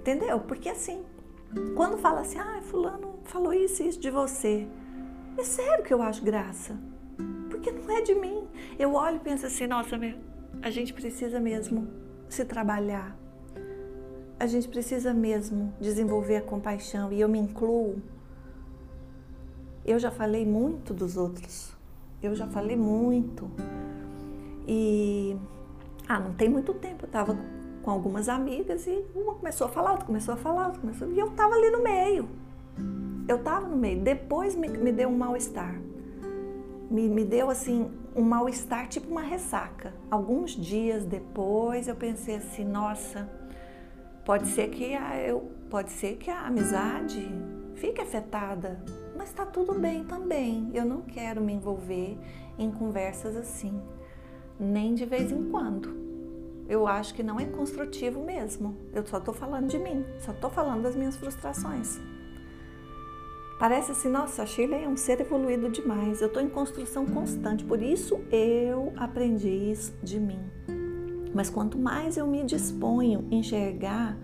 Entendeu? 0.00 0.40
Porque 0.40 0.68
assim, 0.68 1.04
quando 1.76 1.98
fala 1.98 2.20
assim, 2.20 2.38
ah, 2.38 2.60
fulano 2.62 3.20
falou 3.24 3.52
isso 3.52 3.82
e 3.82 3.88
isso 3.88 4.00
de 4.00 4.10
você, 4.10 4.66
é 5.38 5.44
sério 5.44 5.84
que 5.84 5.94
eu 5.94 6.02
acho 6.02 6.24
graça. 6.24 6.76
Porque 7.48 7.70
não 7.70 7.96
é 7.96 8.00
de 8.00 8.14
mim. 8.14 8.48
Eu 8.78 8.94
olho 8.94 9.16
e 9.16 9.20
penso 9.20 9.46
assim, 9.46 9.66
nossa, 9.68 9.96
a 10.60 10.70
gente 10.70 10.92
precisa 10.92 11.38
mesmo 11.38 11.86
se 12.32 12.44
trabalhar. 12.44 13.16
A 14.38 14.46
gente 14.46 14.68
precisa 14.68 15.12
mesmo 15.12 15.72
desenvolver 15.80 16.36
a 16.36 16.42
compaixão 16.42 17.12
e 17.12 17.20
eu 17.20 17.28
me 17.28 17.38
incluo. 17.38 18.02
Eu 19.84 19.98
já 19.98 20.10
falei 20.10 20.44
muito 20.46 20.94
dos 20.94 21.16
outros. 21.16 21.72
Eu 22.22 22.34
já 22.34 22.46
falei 22.46 22.76
muito. 22.76 23.50
E 24.66 25.36
ah, 26.08 26.18
não 26.18 26.32
tem 26.32 26.48
muito 26.48 26.72
tempo, 26.74 27.04
eu 27.04 27.06
estava 27.06 27.36
com 27.82 27.90
algumas 27.90 28.28
amigas 28.28 28.86
e 28.86 29.04
uma 29.14 29.34
começou 29.34 29.66
a 29.66 29.70
falar, 29.70 29.92
outra 29.92 30.06
começou 30.06 30.34
a 30.34 30.36
falar, 30.36 30.66
outra 30.66 30.80
começou, 30.80 31.10
e 31.10 31.18
eu 31.18 31.28
estava 31.28 31.54
ali 31.54 31.70
no 31.70 31.82
meio. 31.82 32.28
Eu 33.28 33.36
estava 33.36 33.66
no 33.68 33.76
meio. 33.76 34.00
Depois 34.00 34.54
me, 34.54 34.68
me 34.68 34.92
deu 34.92 35.08
um 35.08 35.16
mal-estar. 35.16 35.80
Me, 36.90 37.08
me 37.08 37.24
deu 37.24 37.50
assim 37.50 37.90
um 38.14 38.22
mal-estar, 38.22 38.88
tipo 38.88 39.10
uma 39.10 39.22
ressaca. 39.22 39.94
Alguns 40.10 40.52
dias 40.52 41.04
depois 41.04 41.88
eu 41.88 41.94
pensei 41.94 42.36
assim, 42.36 42.64
nossa, 42.64 43.28
pode 44.24 44.48
ser 44.48 44.68
que 44.68 44.94
a, 44.94 45.18
eu, 45.18 45.50
pode 45.70 45.90
ser 45.90 46.16
que 46.16 46.30
a 46.30 46.46
amizade 46.46 47.28
fique 47.74 48.00
afetada, 48.00 48.82
mas 49.16 49.28
está 49.28 49.46
tudo 49.46 49.74
bem 49.74 50.04
também. 50.04 50.70
Eu 50.74 50.84
não 50.84 51.02
quero 51.02 51.40
me 51.40 51.52
envolver 51.52 52.18
em 52.58 52.70
conversas 52.70 53.36
assim, 53.36 53.80
nem 54.58 54.94
de 54.94 55.06
vez 55.06 55.32
em 55.32 55.50
quando. 55.50 56.02
Eu 56.68 56.86
acho 56.86 57.14
que 57.14 57.22
não 57.22 57.40
é 57.40 57.44
construtivo 57.44 58.22
mesmo. 58.24 58.76
Eu 58.94 59.04
só 59.06 59.18
estou 59.18 59.34
falando 59.34 59.68
de 59.68 59.78
mim, 59.78 60.04
só 60.20 60.32
estou 60.32 60.50
falando 60.50 60.82
das 60.82 60.94
minhas 60.94 61.16
frustrações. 61.16 62.00
Parece 63.62 63.92
assim, 63.92 64.08
nossa, 64.08 64.42
a 64.42 64.46
Shirley 64.46 64.82
é 64.82 64.88
um 64.88 64.96
ser 64.96 65.20
evoluído 65.20 65.68
demais. 65.68 66.20
Eu 66.20 66.26
estou 66.26 66.42
em 66.42 66.48
construção 66.48 67.06
constante, 67.06 67.64
por 67.64 67.80
isso 67.80 68.20
eu 68.28 68.92
aprendi 68.96 69.48
isso 69.70 69.94
de 70.02 70.18
mim. 70.18 70.40
Mas 71.32 71.48
quanto 71.48 71.78
mais 71.78 72.16
eu 72.16 72.26
me 72.26 72.42
disponho 72.42 73.24
a 73.30 73.34
enxergar 73.36 74.18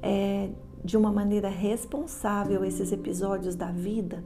é, 0.00 0.48
de 0.82 0.96
uma 0.96 1.12
maneira 1.12 1.50
responsável 1.50 2.64
esses 2.64 2.92
episódios 2.92 3.54
da 3.54 3.70
vida, 3.70 4.24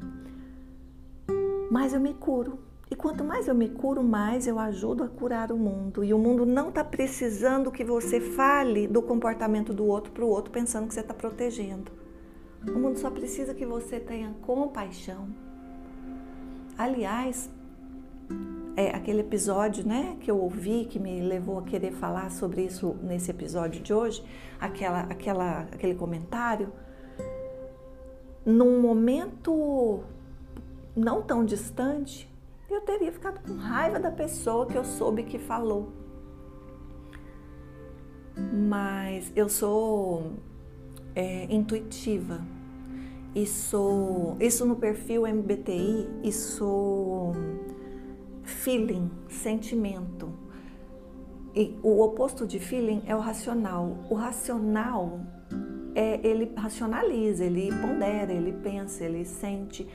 mais 1.69 1.93
eu 1.93 1.99
me 1.99 2.15
curo. 2.15 2.61
E 2.89 2.95
quanto 2.95 3.25
mais 3.25 3.49
eu 3.49 3.55
me 3.57 3.69
curo, 3.69 4.01
mais 4.01 4.47
eu 4.47 4.61
ajudo 4.61 5.03
a 5.03 5.09
curar 5.09 5.51
o 5.51 5.59
mundo. 5.59 6.05
E 6.05 6.15
o 6.15 6.19
mundo 6.21 6.47
não 6.47 6.69
está 6.69 6.85
precisando 6.85 7.73
que 7.73 7.83
você 7.83 8.21
fale 8.21 8.87
do 8.87 9.03
comportamento 9.03 9.75
do 9.75 9.85
outro 9.87 10.13
para 10.13 10.25
o 10.25 10.29
outro 10.29 10.53
pensando 10.53 10.87
que 10.87 10.95
você 10.95 11.01
está 11.01 11.15
protegendo. 11.15 11.99
O 12.67 12.79
mundo 12.79 12.99
só 12.99 13.11
precisa 13.11 13.55
que 13.55 13.65
você 13.65 13.99
tenha 13.99 14.35
compaixão. 14.43 15.29
Aliás, 16.77 17.51
é 18.77 18.91
aquele 18.91 19.21
episódio, 19.21 19.87
né, 19.87 20.17
que 20.21 20.31
eu 20.31 20.39
ouvi 20.39 20.85
que 20.85 20.99
me 20.99 21.21
levou 21.21 21.59
a 21.59 21.63
querer 21.63 21.93
falar 21.93 22.31
sobre 22.31 22.65
isso 22.65 22.97
nesse 23.03 23.31
episódio 23.31 23.83
de 23.83 23.93
hoje, 23.93 24.25
aquela, 24.59 25.01
aquela, 25.01 25.61
aquele 25.73 25.95
comentário, 25.95 26.73
num 28.45 28.81
momento 28.81 30.01
não 30.97 31.23
tão 31.23 31.45
distante, 31.45 32.29
eu 32.71 32.81
teria 32.83 33.13
ficado 33.13 33.41
com 33.41 33.55
raiva 33.55 33.99
da 33.99 34.11
pessoa 34.11 34.67
que 34.67 34.77
eu 34.77 34.85
soube 34.85 35.25
que 35.25 35.39
falou. 35.39 35.93
Mas 38.69 39.33
eu 39.35 39.49
sou 39.49 40.33
é, 41.15 41.47
intuitiva. 41.53 42.41
Sou, 43.47 44.37
isso 44.41 44.67
no 44.67 44.77
perfil 44.77 45.23
MBTI, 45.27 46.33
sou 46.33 47.33
feeling, 48.43 49.09
sentimento. 49.29 50.33
E 51.55 51.79
o 51.83 52.01
oposto 52.03 52.47
de 52.47 52.59
feeling 52.59 53.03
é 53.07 53.15
o 53.15 53.21
racional. 53.21 53.97
O 54.11 54.15
racional 54.15 55.21
é 55.95 56.21
ele 56.27 56.53
racionaliza, 56.57 57.45
ele 57.45 57.71
pondera, 57.81 58.33
ele 58.33 58.53
pensa, 58.53 59.05
ele 59.05 59.25
sente. 59.25 59.87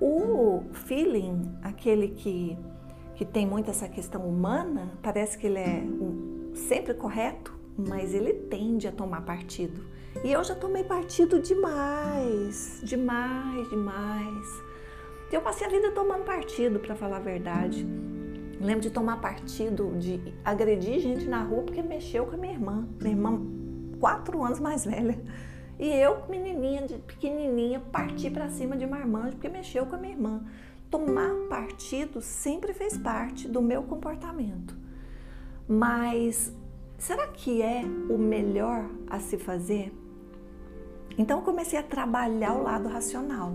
O 0.00 0.62
feeling, 0.72 1.42
aquele 1.62 2.08
que, 2.08 2.58
que 3.14 3.24
tem 3.24 3.46
muito 3.46 3.70
essa 3.70 3.88
questão 3.88 4.28
humana, 4.28 4.92
parece 5.02 5.38
que 5.38 5.46
ele 5.46 5.58
é 5.58 5.82
um, 5.82 6.50
sempre 6.54 6.94
correto, 6.94 7.56
mas 7.76 8.12
ele 8.12 8.32
tende 8.32 8.86
a 8.88 8.92
tomar 8.92 9.22
partido. 9.22 9.95
E 10.24 10.32
eu 10.32 10.42
já 10.42 10.54
tomei 10.54 10.84
partido 10.84 11.40
demais, 11.40 12.80
demais, 12.82 13.68
demais. 13.68 14.62
Eu 15.30 15.40
passei 15.40 15.66
a 15.66 15.70
vida 15.70 15.90
tomando 15.90 16.24
partido, 16.24 16.78
para 16.78 16.94
falar 16.94 17.16
a 17.18 17.20
verdade. 17.20 17.86
lembro 18.60 18.80
de 18.80 18.90
tomar 18.90 19.20
partido, 19.20 19.92
de 19.98 20.20
agredir 20.44 21.00
gente 21.00 21.26
na 21.26 21.42
rua 21.42 21.62
porque 21.62 21.82
mexeu 21.82 22.26
com 22.26 22.34
a 22.34 22.38
minha 22.38 22.54
irmã. 22.54 22.88
Minha 23.00 23.14
irmã, 23.14 23.40
quatro 24.00 24.42
anos 24.42 24.60
mais 24.60 24.84
velha. 24.84 25.18
E 25.78 25.88
eu, 25.88 26.22
menininha, 26.28 26.82
pequenininha, 27.06 27.80
parti 27.80 28.30
para 28.30 28.48
cima 28.48 28.76
de 28.76 28.86
marmanjo 28.86 29.32
porque 29.32 29.48
mexeu 29.48 29.84
com 29.84 29.94
a 29.94 29.98
minha 29.98 30.14
irmã. 30.14 30.44
Tomar 30.90 31.34
partido 31.50 32.20
sempre 32.22 32.72
fez 32.72 32.96
parte 32.96 33.46
do 33.46 33.60
meu 33.60 33.82
comportamento. 33.82 34.74
Mas 35.68 36.52
será 36.96 37.26
que 37.28 37.60
é 37.60 37.82
o 38.08 38.16
melhor 38.16 38.88
a 39.08 39.18
se 39.18 39.36
fazer? 39.36 39.92
Então 41.18 41.38
eu 41.38 41.44
comecei 41.44 41.78
a 41.78 41.82
trabalhar 41.82 42.52
o 42.52 42.62
lado 42.62 42.88
racional 42.88 43.54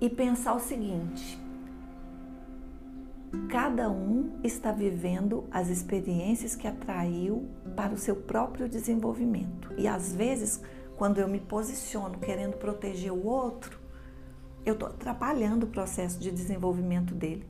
e 0.00 0.08
pensar 0.08 0.54
o 0.54 0.60
seguinte: 0.60 1.38
cada 3.48 3.90
um 3.90 4.40
está 4.42 4.72
vivendo 4.72 5.44
as 5.50 5.68
experiências 5.68 6.56
que 6.56 6.66
atraiu 6.66 7.48
para 7.76 7.92
o 7.92 7.98
seu 7.98 8.16
próprio 8.16 8.68
desenvolvimento. 8.68 9.72
E 9.76 9.86
às 9.86 10.14
vezes, 10.14 10.60
quando 10.96 11.18
eu 11.18 11.28
me 11.28 11.40
posiciono 11.40 12.18
querendo 12.18 12.56
proteger 12.56 13.12
o 13.12 13.26
outro, 13.26 13.78
eu 14.64 14.74
estou 14.74 14.88
atrapalhando 14.88 15.66
o 15.66 15.68
processo 15.68 16.18
de 16.18 16.30
desenvolvimento 16.30 17.14
dele. 17.14 17.46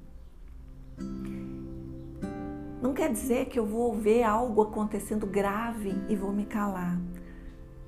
Não 2.82 2.94
quer 2.94 3.12
dizer 3.12 3.47
que 3.47 3.59
eu 3.59 3.66
vou 3.66 3.94
ver 3.94 4.23
algo 4.23 4.62
acontecendo 4.62 5.26
grave 5.26 5.92
e 6.09 6.16
vou 6.16 6.32
me 6.32 6.47
calar. 6.47 6.99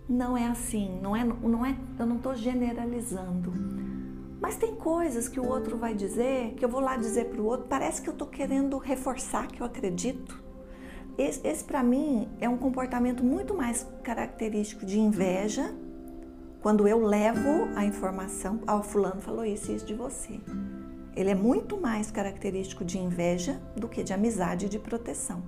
Não 0.08 0.36
é 0.36 0.46
assim, 0.46 0.98
não 1.00 1.16
é, 1.16 1.24
não 1.24 1.64
é, 1.64 1.76
eu 1.98 2.06
não 2.06 2.16
estou 2.16 2.34
generalizando. 2.34 3.52
Mas 4.40 4.56
tem 4.56 4.74
coisas 4.74 5.28
que 5.28 5.38
o 5.38 5.46
outro 5.46 5.78
vai 5.78 5.94
dizer, 5.94 6.54
que 6.54 6.64
eu 6.64 6.68
vou 6.68 6.80
lá 6.80 6.96
dizer 6.96 7.26
para 7.26 7.40
o 7.40 7.44
outro, 7.44 7.66
parece 7.68 8.02
que 8.02 8.08
eu 8.08 8.12
estou 8.12 8.26
querendo 8.26 8.76
reforçar 8.76 9.46
que 9.46 9.60
eu 9.60 9.66
acredito. 9.66 10.42
Esse, 11.16 11.46
esse 11.46 11.62
para 11.62 11.82
mim 11.82 12.28
é 12.40 12.48
um 12.48 12.58
comportamento 12.58 13.22
muito 13.22 13.54
mais 13.54 13.86
característico 14.02 14.84
de 14.84 14.98
inveja, 14.98 15.72
quando 16.60 16.86
eu 16.88 17.04
levo 17.04 17.68
a 17.76 17.84
informação, 17.84 18.60
ó, 18.66 18.78
oh, 18.78 18.82
fulano 18.82 19.20
falou 19.20 19.44
isso 19.44 19.70
e 19.70 19.76
isso 19.76 19.86
de 19.86 19.94
você. 19.94 20.40
Ele 21.14 21.30
é 21.30 21.34
muito 21.34 21.80
mais 21.80 22.10
característico 22.10 22.84
de 22.84 22.98
inveja 22.98 23.60
do 23.76 23.88
que 23.88 24.02
de 24.02 24.12
amizade 24.12 24.66
e 24.66 24.68
de 24.68 24.78
proteção. 24.78 25.42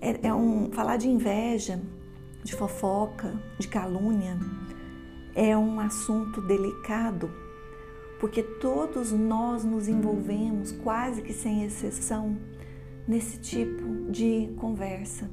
É, 0.00 0.28
é 0.28 0.34
um 0.34 0.70
falar 0.72 0.96
de 0.96 1.08
inveja 1.08 1.80
de 2.42 2.54
fofoca, 2.54 3.34
de 3.58 3.68
calúnia, 3.68 4.38
é 5.34 5.56
um 5.56 5.78
assunto 5.78 6.40
delicado, 6.40 7.30
porque 8.18 8.42
todos 8.42 9.12
nós 9.12 9.64
nos 9.64 9.88
envolvemos, 9.88 10.72
quase 10.72 11.22
que 11.22 11.32
sem 11.32 11.64
exceção, 11.64 12.36
nesse 13.06 13.38
tipo 13.38 14.10
de 14.10 14.52
conversa. 14.56 15.30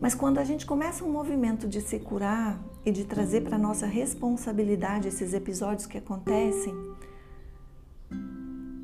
Mas 0.00 0.14
quando 0.14 0.38
a 0.38 0.44
gente 0.44 0.66
começa 0.66 1.04
um 1.04 1.12
movimento 1.12 1.68
de 1.68 1.80
se 1.80 2.00
curar 2.00 2.60
e 2.84 2.90
de 2.90 3.04
trazer 3.04 3.42
para 3.42 3.56
nossa 3.56 3.86
responsabilidade 3.86 5.06
esses 5.06 5.32
episódios 5.32 5.86
que 5.86 5.96
acontecem, 5.96 6.74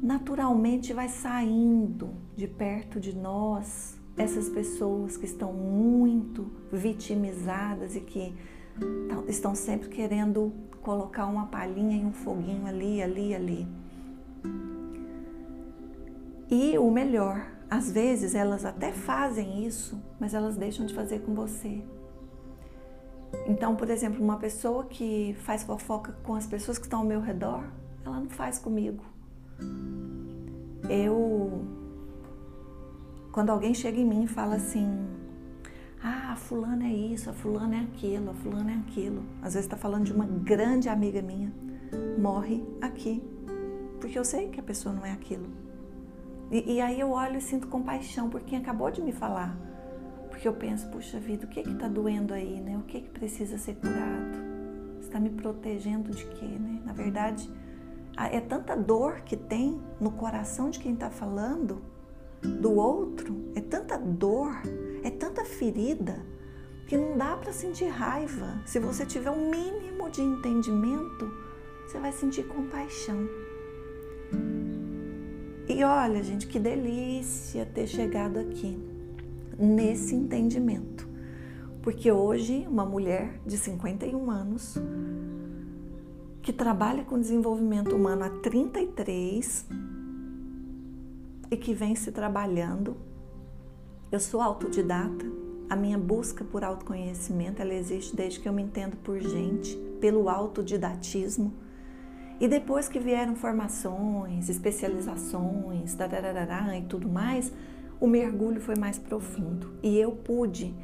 naturalmente 0.00 0.92
vai 0.92 1.08
saindo 1.08 2.10
de 2.36 2.46
perto 2.46 3.00
de 3.00 3.16
nós 3.16 3.97
essas 4.18 4.48
pessoas 4.48 5.16
que 5.16 5.24
estão 5.24 5.52
muito 5.52 6.50
vitimizadas 6.72 7.94
e 7.94 8.00
que 8.00 8.34
estão 9.28 9.54
sempre 9.54 9.88
querendo 9.88 10.52
colocar 10.82 11.26
uma 11.26 11.46
palhinha 11.46 11.96
e 11.96 12.04
um 12.04 12.12
foguinho 12.12 12.66
ali, 12.66 13.02
ali, 13.02 13.34
ali. 13.34 13.68
E 16.50 16.78
o 16.78 16.90
melhor, 16.90 17.46
às 17.70 17.90
vezes 17.90 18.34
elas 18.34 18.64
até 18.64 18.92
fazem 18.92 19.66
isso, 19.66 20.02
mas 20.18 20.34
elas 20.34 20.56
deixam 20.56 20.86
de 20.86 20.94
fazer 20.94 21.20
com 21.20 21.34
você. 21.34 21.82
Então, 23.46 23.76
por 23.76 23.90
exemplo, 23.90 24.22
uma 24.22 24.38
pessoa 24.38 24.84
que 24.84 25.36
faz 25.40 25.62
fofoca 25.62 26.12
com 26.22 26.34
as 26.34 26.46
pessoas 26.46 26.78
que 26.78 26.84
estão 26.84 27.00
ao 27.00 27.04
meu 27.04 27.20
redor, 27.20 27.64
ela 28.04 28.20
não 28.20 28.30
faz 28.30 28.58
comigo. 28.58 29.04
Eu. 30.88 31.77
Quando 33.32 33.50
alguém 33.50 33.74
chega 33.74 33.98
em 33.98 34.04
mim 34.04 34.24
e 34.24 34.26
fala 34.26 34.56
assim: 34.56 35.06
Ah, 36.02 36.32
a 36.32 36.36
fulana 36.36 36.86
é 36.86 36.92
isso, 36.92 37.30
a 37.30 37.32
fulana 37.32 37.76
é 37.76 37.80
aquilo, 37.80 38.30
a 38.30 38.34
fulana 38.34 38.72
é 38.72 38.74
aquilo. 38.76 39.22
Às 39.42 39.54
vezes 39.54 39.66
está 39.66 39.76
falando 39.76 40.04
de 40.04 40.12
uma 40.12 40.26
grande 40.26 40.88
amiga 40.88 41.20
minha. 41.20 41.52
Morre 42.18 42.64
aqui. 42.80 43.22
Porque 44.00 44.18
eu 44.18 44.24
sei 44.24 44.48
que 44.48 44.60
a 44.60 44.62
pessoa 44.62 44.94
não 44.94 45.04
é 45.04 45.12
aquilo. 45.12 45.46
E, 46.50 46.74
e 46.74 46.80
aí 46.80 46.98
eu 46.98 47.10
olho 47.10 47.36
e 47.36 47.40
sinto 47.40 47.66
compaixão 47.66 48.30
por 48.30 48.40
quem 48.40 48.58
acabou 48.58 48.90
de 48.90 49.02
me 49.02 49.12
falar. 49.12 49.56
Porque 50.30 50.46
eu 50.46 50.54
penso, 50.54 50.88
puxa 50.88 51.18
vida, 51.18 51.46
o 51.46 51.48
que 51.48 51.62
que 51.62 51.74
tá 51.74 51.88
doendo 51.88 52.32
aí, 52.32 52.60
né? 52.60 52.76
O 52.78 52.82
que 52.82 53.00
que 53.00 53.10
precisa 53.10 53.58
ser 53.58 53.74
curado? 53.74 54.38
Está 55.00 55.18
me 55.18 55.30
protegendo 55.30 56.10
de 56.10 56.24
quê, 56.26 56.46
né? 56.46 56.80
Na 56.84 56.92
verdade, 56.92 57.50
é 58.16 58.40
tanta 58.40 58.76
dor 58.76 59.20
que 59.22 59.36
tem 59.36 59.80
no 60.00 60.12
coração 60.12 60.70
de 60.70 60.78
quem 60.78 60.94
está 60.94 61.10
falando 61.10 61.82
do 62.42 62.72
outro, 62.74 63.34
é 63.54 63.60
tanta 63.60 63.96
dor, 63.96 64.52
é 65.02 65.10
tanta 65.10 65.44
ferida 65.44 66.24
que 66.86 66.96
não 66.96 67.16
dá 67.16 67.36
para 67.36 67.52
sentir 67.52 67.88
raiva. 67.88 68.60
Se 68.64 68.78
você 68.78 69.04
tiver 69.04 69.30
um 69.30 69.50
mínimo 69.50 70.10
de 70.10 70.22
entendimento, 70.22 71.30
você 71.86 71.98
vai 71.98 72.12
sentir 72.12 72.44
compaixão. 72.44 73.28
E 75.68 75.84
olha, 75.84 76.22
gente, 76.22 76.46
que 76.46 76.58
delícia 76.58 77.66
ter 77.66 77.86
chegado 77.86 78.38
aqui 78.38 78.78
nesse 79.58 80.14
entendimento. 80.14 81.06
Porque 81.82 82.10
hoje, 82.10 82.66
uma 82.66 82.86
mulher 82.86 83.38
de 83.46 83.58
51 83.58 84.30
anos, 84.30 84.78
que 86.42 86.52
trabalha 86.52 87.04
com 87.04 87.20
desenvolvimento 87.20 87.94
humano 87.94 88.24
há 88.24 88.30
33 88.30 89.66
e 91.50 91.56
que 91.56 91.72
vem 91.74 91.94
se 91.94 92.12
trabalhando, 92.12 92.96
eu 94.10 94.20
sou 94.20 94.40
autodidata, 94.40 95.24
a 95.68 95.76
minha 95.76 95.98
busca 95.98 96.44
por 96.44 96.64
autoconhecimento, 96.64 97.60
ela 97.60 97.74
existe 97.74 98.16
desde 98.16 98.40
que 98.40 98.48
eu 98.48 98.52
me 98.52 98.62
entendo 98.62 98.96
por 98.98 99.20
gente, 99.20 99.76
pelo 100.00 100.28
autodidatismo. 100.28 101.52
E 102.40 102.48
depois 102.48 102.88
que 102.88 102.98
vieram 102.98 103.34
formações, 103.34 104.48
especializações, 104.48 105.94
e 105.94 106.82
tudo 106.88 107.08
mais, 107.08 107.52
o 108.00 108.06
mergulho 108.06 108.60
foi 108.60 108.76
mais 108.76 108.98
profundo 108.98 109.72
e 109.82 109.98
eu 109.98 110.12
pude 110.12 110.74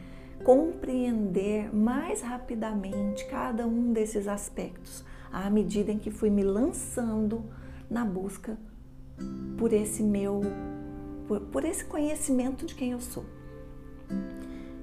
compreender 0.42 1.74
mais 1.74 2.20
rapidamente 2.20 3.24
cada 3.26 3.66
um 3.66 3.92
desses 3.92 4.26
aspectos 4.26 5.04
à 5.32 5.48
medida 5.48 5.90
em 5.90 5.98
que 5.98 6.10
fui 6.10 6.28
me 6.28 6.42
lançando 6.42 7.44
na 7.88 8.04
busca 8.04 8.58
por 9.56 9.72
esse 9.72 10.02
meu 10.02 10.42
por, 11.26 11.40
por 11.40 11.64
esse 11.64 11.84
conhecimento 11.84 12.66
de 12.66 12.74
quem 12.74 12.92
eu 12.92 13.00
sou. 13.00 13.24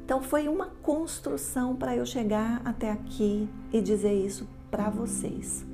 Então 0.03 0.21
foi 0.21 0.47
uma 0.47 0.67
construção 0.81 1.75
para 1.75 1.95
eu 1.95 2.05
chegar 2.05 2.61
até 2.65 2.91
aqui 2.91 3.47
e 3.71 3.81
dizer 3.81 4.13
isso 4.13 4.47
para 4.69 4.89
vocês. 4.89 5.65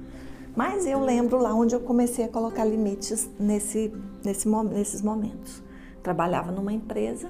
Mas 0.55 0.85
eu 0.85 0.99
lembro 0.99 1.37
lá 1.37 1.53
onde 1.53 1.75
eu 1.75 1.79
comecei 1.79 2.25
a 2.25 2.29
colocar 2.29 2.65
limites 2.65 3.29
nesse, 3.39 3.93
nesse, 4.23 4.47
nesses 4.47 5.01
momentos 5.01 5.63
trabalhava 6.07 6.53
numa 6.53 6.71
empresa, 6.71 7.29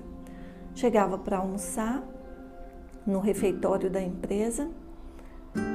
chegava 0.76 1.18
para 1.18 1.40
almoçar 1.40 2.04
no 3.08 3.20
refeitório 3.20 3.90
da 3.90 4.00
empresa 4.00 4.70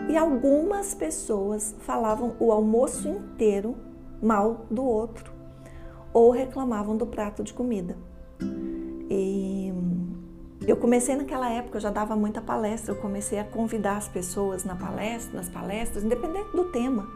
e 0.09 0.16
algumas 0.16 0.94
pessoas 0.94 1.75
falavam 1.80 2.37
o 2.38 2.52
almoço 2.52 3.09
inteiro 3.09 3.75
mal 4.23 4.67
do 4.71 4.84
outro 4.84 5.32
ou 6.13 6.31
reclamavam 6.31 6.97
do 6.97 7.07
prato 7.07 7.43
de 7.43 7.53
comida. 7.53 7.97
E 9.11 9.73
eu 10.67 10.77
comecei 10.77 11.17
naquela 11.17 11.51
época, 11.51 11.79
eu 11.79 11.81
já 11.81 11.91
dava 11.91 12.15
muita 12.17 12.41
palestra, 12.41 12.93
eu 12.93 12.97
comecei 12.97 13.39
a 13.39 13.45
convidar 13.45 13.97
as 13.97 14.09
pessoas 14.09 14.65
na 14.65 14.77
palestra, 14.77 15.37
nas 15.37 15.49
palestras, 15.49 16.05
independente 16.05 16.51
do 16.53 16.65
tema, 16.67 17.09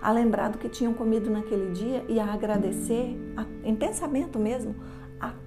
a 0.00 0.12
lembrar 0.12 0.50
do 0.50 0.58
que 0.58 0.68
tinham 0.68 0.94
comido 0.94 1.30
naquele 1.30 1.72
dia 1.72 2.04
e 2.08 2.20
a 2.20 2.32
agradecer, 2.32 3.16
a, 3.36 3.44
em 3.64 3.74
pensamento 3.74 4.38
mesmo, 4.38 4.74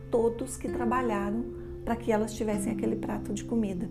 todos 0.09 0.57
que 0.57 0.67
trabalharam 0.67 1.45
para 1.83 1.95
que 1.95 2.11
elas 2.11 2.33
tivessem 2.33 2.71
aquele 2.71 2.95
prato 2.95 3.33
de 3.33 3.43
comida. 3.43 3.89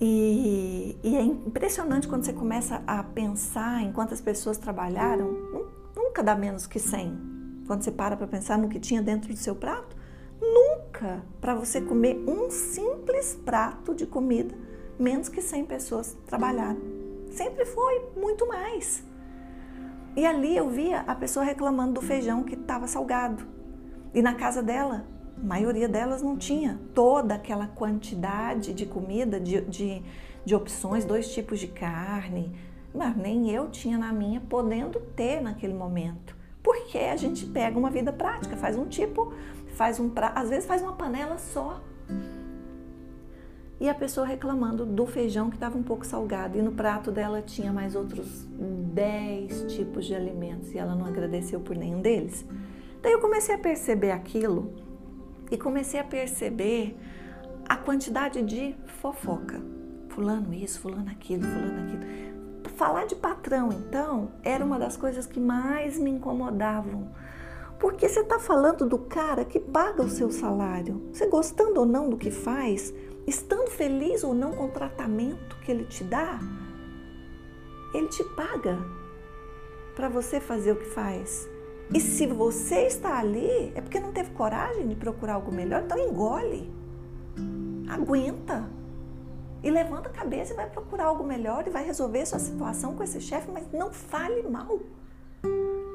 E, 0.00 0.96
e, 1.02 1.16
é 1.16 1.22
impressionante 1.22 2.08
quando 2.08 2.24
você 2.24 2.32
começa 2.32 2.82
a 2.86 3.02
pensar 3.02 3.82
em 3.82 3.92
quantas 3.92 4.20
pessoas 4.20 4.56
trabalharam, 4.56 5.36
nunca 6.00 6.22
dá 6.22 6.34
menos 6.34 6.66
que 6.66 6.78
100. 6.78 7.62
Quando 7.66 7.82
você 7.82 7.92
para 7.92 8.16
para 8.16 8.26
pensar 8.26 8.58
no 8.58 8.68
que 8.68 8.80
tinha 8.80 9.02
dentro 9.02 9.32
do 9.32 9.38
seu 9.38 9.54
prato, 9.54 9.96
nunca 10.40 11.22
para 11.40 11.54
você 11.54 11.80
comer 11.80 12.16
um 12.26 12.50
simples 12.50 13.38
prato 13.44 13.94
de 13.94 14.06
comida, 14.06 14.54
menos 14.98 15.28
que 15.28 15.40
100 15.40 15.66
pessoas 15.66 16.16
trabalharam. 16.26 16.80
Sempre 17.30 17.64
foi 17.64 18.10
muito 18.16 18.46
mais. 18.48 19.04
E 20.16 20.26
ali 20.26 20.56
eu 20.56 20.68
via 20.68 21.00
a 21.00 21.14
pessoa 21.14 21.44
reclamando 21.44 21.94
do 21.94 22.02
feijão 22.02 22.42
que 22.42 22.54
estava 22.54 22.88
salgado. 22.88 23.46
E 24.12 24.20
na 24.20 24.34
casa 24.34 24.60
dela, 24.60 25.06
a 25.40 25.46
maioria 25.46 25.88
delas 25.88 26.20
não 26.20 26.36
tinha 26.36 26.80
toda 26.92 27.34
aquela 27.34 27.68
quantidade 27.68 28.74
de 28.74 28.84
comida, 28.84 29.38
de, 29.38 29.60
de, 29.60 30.02
de 30.44 30.54
opções, 30.54 31.04
dois 31.04 31.32
tipos 31.32 31.60
de 31.60 31.68
carne. 31.68 32.52
Mas 32.94 33.16
nem 33.16 33.50
eu 33.50 33.70
tinha 33.70 33.96
na 33.96 34.12
minha, 34.12 34.40
podendo 34.40 35.00
ter 35.00 35.40
naquele 35.40 35.74
momento. 35.74 36.36
Porque 36.62 36.98
a 36.98 37.16
gente 37.16 37.46
pega 37.46 37.78
uma 37.78 37.90
vida 37.90 38.12
prática, 38.12 38.56
faz 38.56 38.76
um 38.76 38.86
tipo, 38.86 39.32
faz 39.74 39.98
um 39.98 40.08
prato, 40.08 40.38
às 40.38 40.50
vezes 40.50 40.66
faz 40.66 40.82
uma 40.82 40.92
panela 40.92 41.38
só. 41.38 41.80
E 43.80 43.88
a 43.88 43.94
pessoa 43.94 44.26
reclamando 44.26 44.84
do 44.84 45.06
feijão 45.06 45.48
que 45.48 45.56
estava 45.56 45.78
um 45.78 45.82
pouco 45.82 46.04
salgado 46.04 46.58
e 46.58 46.60
no 46.60 46.72
prato 46.72 47.10
dela 47.10 47.40
tinha 47.40 47.72
mais 47.72 47.96
outros 47.96 48.46
10 48.92 49.72
tipos 49.72 50.04
de 50.04 50.14
alimentos 50.14 50.74
e 50.74 50.78
ela 50.78 50.94
não 50.94 51.06
agradeceu 51.06 51.60
por 51.60 51.74
nenhum 51.74 52.02
deles. 52.02 52.44
Daí 53.00 53.12
eu 53.12 53.20
comecei 53.20 53.54
a 53.54 53.58
perceber 53.58 54.10
aquilo 54.10 54.74
e 55.50 55.56
comecei 55.56 55.98
a 55.98 56.04
perceber 56.04 56.94
a 57.66 57.76
quantidade 57.76 58.42
de 58.42 58.74
fofoca. 59.00 59.62
Fulano 60.10 60.52
isso, 60.52 60.80
fulano 60.80 61.10
aquilo, 61.10 61.44
fulano 61.44 61.82
aquilo. 61.84 62.29
Falar 62.80 63.04
de 63.04 63.14
patrão, 63.14 63.68
então, 63.70 64.30
era 64.42 64.64
uma 64.64 64.78
das 64.78 64.96
coisas 64.96 65.26
que 65.26 65.38
mais 65.38 65.98
me 65.98 66.08
incomodavam. 66.08 67.10
Porque 67.78 68.08
você 68.08 68.20
está 68.20 68.38
falando 68.38 68.88
do 68.88 68.96
cara 68.96 69.44
que 69.44 69.60
paga 69.60 70.00
o 70.02 70.08
seu 70.08 70.30
salário. 70.30 71.10
Você 71.12 71.26
gostando 71.26 71.80
ou 71.80 71.84
não 71.84 72.08
do 72.08 72.16
que 72.16 72.30
faz, 72.30 72.90
estando 73.26 73.68
feliz 73.68 74.24
ou 74.24 74.32
não 74.32 74.52
com 74.52 74.64
o 74.64 74.70
tratamento 74.70 75.58
que 75.58 75.70
ele 75.70 75.84
te 75.84 76.02
dá, 76.02 76.38
ele 77.92 78.08
te 78.08 78.24
paga 78.24 78.78
para 79.94 80.08
você 80.08 80.40
fazer 80.40 80.72
o 80.72 80.76
que 80.76 80.86
faz. 80.86 81.46
E 81.92 82.00
se 82.00 82.26
você 82.26 82.86
está 82.86 83.18
ali, 83.18 83.72
é 83.74 83.82
porque 83.82 84.00
não 84.00 84.10
teve 84.10 84.30
coragem 84.30 84.88
de 84.88 84.94
procurar 84.94 85.34
algo 85.34 85.52
melhor, 85.52 85.82
então 85.82 85.98
engole. 85.98 86.72
Aguenta. 87.90 88.79
E 89.62 89.70
levanta 89.70 90.08
a 90.08 90.12
cabeça 90.12 90.52
e 90.52 90.56
vai 90.56 90.68
procurar 90.68 91.04
algo 91.04 91.22
melhor 91.22 91.66
e 91.66 91.70
vai 91.70 91.84
resolver 91.84 92.24
sua 92.24 92.38
situação 92.38 92.94
com 92.94 93.02
esse 93.02 93.20
chefe, 93.20 93.50
mas 93.50 93.70
não 93.72 93.92
fale 93.92 94.42
mal. 94.42 94.80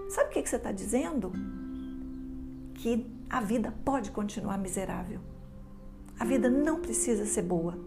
Sabe 0.09 0.29
o 0.29 0.33
que 0.33 0.47
você 0.47 0.55
está 0.55 0.71
dizendo? 0.71 1.31
Que 2.75 3.05
a 3.29 3.41
vida 3.41 3.73
pode 3.83 4.11
continuar 4.11 4.57
miserável. 4.57 5.19
A 6.19 6.23
vida 6.23 6.49
não 6.49 6.79
precisa 6.79 7.25
ser 7.25 7.41
boa, 7.41 7.77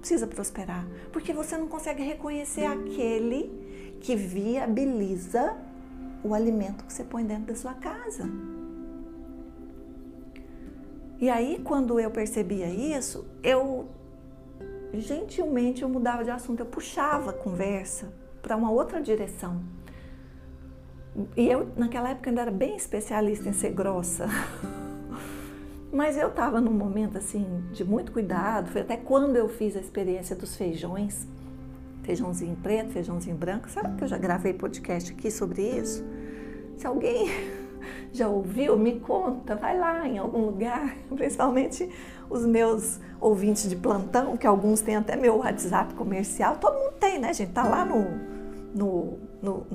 precisa 0.00 0.26
prosperar, 0.26 0.86
porque 1.12 1.32
você 1.32 1.56
não 1.56 1.68
consegue 1.68 2.02
reconhecer 2.02 2.64
aquele 2.64 3.96
que 4.00 4.14
viabiliza 4.14 5.56
o 6.22 6.34
alimento 6.34 6.84
que 6.84 6.92
você 6.92 7.04
põe 7.04 7.24
dentro 7.24 7.46
da 7.46 7.54
sua 7.54 7.74
casa. 7.74 8.28
E 11.20 11.28
aí, 11.28 11.60
quando 11.64 11.98
eu 11.98 12.10
percebia 12.10 12.68
isso, 12.68 13.26
eu 13.42 13.88
gentilmente 14.94 15.82
eu 15.82 15.88
mudava 15.88 16.24
de 16.24 16.30
assunto, 16.30 16.60
eu 16.60 16.66
puxava 16.66 17.30
a 17.30 17.32
conversa 17.32 18.12
para 18.40 18.56
uma 18.56 18.70
outra 18.70 19.00
direção. 19.00 19.60
E 21.36 21.48
eu, 21.48 21.68
naquela 21.76 22.10
época, 22.10 22.30
ainda 22.30 22.42
era 22.42 22.50
bem 22.50 22.76
especialista 22.76 23.48
em 23.48 23.52
ser 23.52 23.70
grossa. 23.70 24.26
Mas 25.92 26.16
eu 26.16 26.28
estava 26.28 26.60
num 26.60 26.72
momento 26.72 27.18
assim 27.18 27.64
de 27.72 27.84
muito 27.84 28.12
cuidado. 28.12 28.70
Foi 28.70 28.82
até 28.82 28.96
quando 28.96 29.36
eu 29.36 29.48
fiz 29.48 29.76
a 29.76 29.80
experiência 29.80 30.36
dos 30.36 30.54
feijões 30.54 31.26
feijãozinho 32.08 32.56
preto, 32.62 32.90
feijãozinho 32.90 33.36
branco. 33.36 33.68
Sabe 33.68 33.96
que 33.98 34.04
eu 34.04 34.08
já 34.08 34.16
gravei 34.16 34.54
podcast 34.54 35.12
aqui 35.12 35.30
sobre 35.30 35.62
isso? 35.62 36.02
Se 36.78 36.86
alguém 36.86 37.28
já 38.12 38.28
ouviu? 38.28 38.76
Me 38.76 39.00
conta, 39.00 39.54
vai 39.54 39.78
lá 39.78 40.06
em 40.06 40.18
algum 40.18 40.46
lugar, 40.46 40.96
principalmente 41.14 41.88
os 42.28 42.44
meus 42.44 43.00
ouvintes 43.20 43.68
de 43.68 43.76
plantão, 43.76 44.36
que 44.36 44.46
alguns 44.46 44.80
têm 44.80 44.96
até 44.96 45.16
meu 45.16 45.38
WhatsApp 45.38 45.94
comercial, 45.94 46.56
todo 46.56 46.74
mundo 46.74 46.94
tem, 47.00 47.18
né, 47.18 47.32
gente? 47.32 47.52
Tá 47.52 47.64
lá 47.64 47.84
no, 47.84 48.06
no, 48.74 49.18
no, 49.42 49.66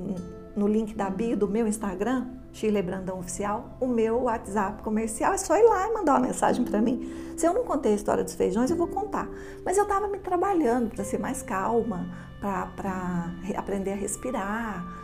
no 0.55 0.67
link 0.67 0.95
da 0.95 1.09
bio 1.09 1.35
do 1.35 1.47
meu 1.47 1.67
Instagram, 1.67 2.27
Chile 2.51 2.81
Brandão 2.81 3.19
Oficial, 3.19 3.75
o 3.79 3.87
meu 3.87 4.23
WhatsApp 4.23 4.83
comercial, 4.83 5.33
é 5.33 5.37
só 5.37 5.57
ir 5.57 5.63
lá 5.63 5.89
e 5.89 5.93
mandar 5.93 6.13
uma 6.13 6.27
mensagem 6.27 6.63
para 6.63 6.79
mim. 6.79 7.11
Se 7.35 7.47
eu 7.47 7.53
não 7.53 7.63
contei 7.63 7.93
a 7.93 7.95
história 7.95 8.23
dos 8.23 8.35
feijões, 8.35 8.69
eu 8.69 8.77
vou 8.77 8.87
contar. 8.87 9.27
Mas 9.65 9.77
eu 9.77 9.83
estava 9.83 10.07
me 10.07 10.19
trabalhando 10.19 10.91
para 10.91 11.03
ser 11.03 11.19
mais 11.19 11.41
calma, 11.41 12.07
para 12.39 13.31
aprender 13.55 13.93
a 13.93 13.95
respirar. 13.95 15.02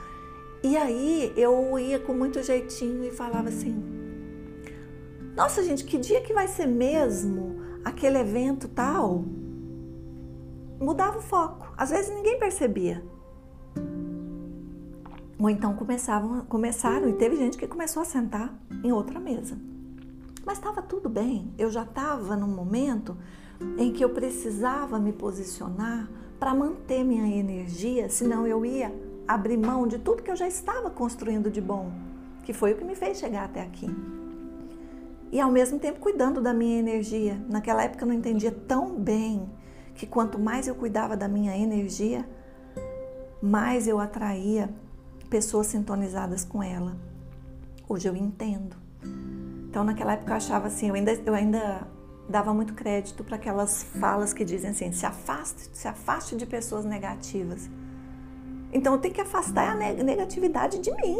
E 0.61 0.75
aí 0.75 1.33
eu 1.37 1.79
ia 1.79 1.99
com 1.99 2.13
muito 2.13 2.43
jeitinho 2.43 3.05
e 3.05 3.11
falava 3.11 3.47
assim: 3.47 3.81
Nossa, 5.35 5.63
gente, 5.63 5.85
que 5.85 5.97
dia 5.97 6.21
que 6.21 6.33
vai 6.33 6.47
ser 6.47 6.67
mesmo 6.67 7.61
aquele 7.83 8.17
evento 8.17 8.67
tal? 8.67 9.23
Mudava 10.79 11.17
o 11.17 11.21
foco. 11.21 11.73
Às 11.77 11.91
vezes 11.91 12.13
ninguém 12.13 12.37
percebia. 12.39 13.03
Ou 15.39 15.49
então 15.49 15.73
começavam, 15.73 16.41
começaram 16.41 17.07
e 17.07 17.13
teve 17.13 17.37
gente 17.37 17.57
que 17.57 17.65
começou 17.65 18.01
a 18.01 18.05
sentar 18.05 18.53
em 18.83 18.91
outra 18.91 19.19
mesa. 19.19 19.57
Mas 20.45 20.57
estava 20.57 20.81
tudo 20.81 21.07
bem, 21.07 21.53
eu 21.57 21.71
já 21.71 21.83
estava 21.83 22.35
num 22.35 22.47
momento 22.47 23.15
em 23.77 23.93
que 23.93 24.03
eu 24.03 24.09
precisava 24.09 24.99
me 24.99 25.13
posicionar 25.13 26.09
para 26.37 26.53
manter 26.53 27.03
minha 27.03 27.27
energia, 27.27 28.09
senão 28.09 28.45
eu 28.45 28.65
ia 28.65 28.93
abrir 29.29 29.57
mão 29.57 29.85
de 29.85 29.99
tudo 29.99 30.23
que 30.23 30.31
eu 30.31 30.35
já 30.35 30.47
estava 30.47 30.89
construindo 30.89 31.51
de 31.51 31.61
bom, 31.61 31.91
que 32.43 32.51
foi 32.51 32.73
o 32.73 32.77
que 32.77 32.83
me 32.83 32.95
fez 32.95 33.19
chegar 33.19 33.45
até 33.45 33.61
aqui. 33.61 33.87
E 35.31 35.39
ao 35.39 35.51
mesmo 35.51 35.77
tempo 35.77 35.99
cuidando 35.99 36.41
da 36.41 36.51
minha 36.51 36.79
energia. 36.79 37.39
Naquela 37.47 37.83
época 37.83 38.03
eu 38.03 38.07
não 38.07 38.15
entendia 38.15 38.51
tão 38.51 38.95
bem 38.95 39.47
que 39.93 40.07
quanto 40.07 40.39
mais 40.39 40.67
eu 40.67 40.73
cuidava 40.73 41.15
da 41.15 41.27
minha 41.27 41.55
energia, 41.55 42.27
mais 43.39 43.87
eu 43.87 43.99
atraía 43.99 44.73
pessoas 45.29 45.67
sintonizadas 45.67 46.43
com 46.43 46.63
ela. 46.63 46.97
Hoje 47.87 48.09
eu 48.09 48.15
entendo. 48.15 48.75
Então, 49.69 49.83
naquela 49.83 50.13
época 50.13 50.31
eu 50.31 50.37
achava 50.37 50.65
assim, 50.65 50.87
eu 50.87 50.95
ainda, 50.95 51.13
eu 51.13 51.35
ainda 51.35 51.87
dava 52.27 52.51
muito 52.51 52.73
crédito 52.73 53.23
para 53.23 53.35
aquelas 53.35 53.83
falas 53.83 54.33
que 54.33 54.43
dizem 54.43 54.71
assim: 54.71 54.91
se 54.91 55.05
afaste, 55.05 55.69
se 55.71 55.87
afaste 55.87 56.35
de 56.35 56.47
pessoas 56.47 56.83
negativas. 56.83 57.69
Então 58.71 58.93
eu 58.93 58.99
tenho 58.99 59.13
que 59.13 59.21
afastar 59.21 59.71
a 59.71 59.75
negatividade 59.75 60.79
de 60.79 60.91
mim, 60.91 61.17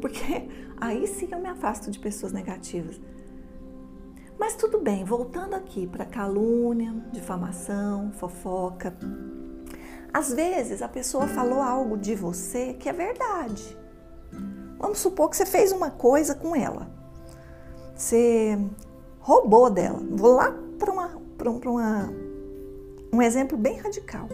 porque 0.00 0.48
aí 0.80 1.06
sim 1.06 1.28
eu 1.30 1.38
me 1.38 1.48
afasto 1.48 1.90
de 1.90 1.98
pessoas 1.98 2.32
negativas. 2.32 3.00
Mas 4.38 4.54
tudo 4.54 4.78
bem, 4.78 5.04
voltando 5.04 5.54
aqui 5.54 5.86
para 5.86 6.04
calúnia, 6.04 6.92
difamação, 7.12 8.10
fofoca. 8.12 8.96
Às 10.12 10.32
vezes 10.32 10.82
a 10.82 10.88
pessoa 10.88 11.26
falou 11.28 11.60
algo 11.60 11.96
de 11.96 12.14
você 12.14 12.74
que 12.74 12.88
é 12.88 12.92
verdade. 12.92 13.78
Vamos 14.78 14.98
supor 14.98 15.30
que 15.30 15.36
você 15.36 15.46
fez 15.46 15.70
uma 15.70 15.90
coisa 15.90 16.34
com 16.34 16.56
ela. 16.56 16.90
Você 17.94 18.58
roubou 19.20 19.70
dela. 19.70 20.00
Vou 20.10 20.34
lá 20.34 20.52
para 20.76 20.90
uma, 20.90 21.22
uma, 21.64 22.12
um 23.12 23.22
exemplo 23.22 23.56
bem 23.56 23.78
radical. 23.78 24.28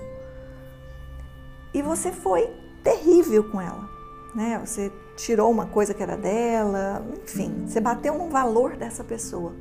E 1.72 1.82
você 1.82 2.12
foi 2.12 2.50
terrível 2.82 3.50
com 3.50 3.60
ela. 3.60 3.88
Né? 4.34 4.58
Você 4.64 4.92
tirou 5.16 5.50
uma 5.50 5.66
coisa 5.66 5.92
que 5.92 6.02
era 6.02 6.16
dela, 6.16 7.04
enfim, 7.22 7.66
você 7.66 7.80
bateu 7.80 8.16
no 8.16 8.28
valor 8.28 8.76
dessa 8.76 9.02
pessoa. 9.02 9.54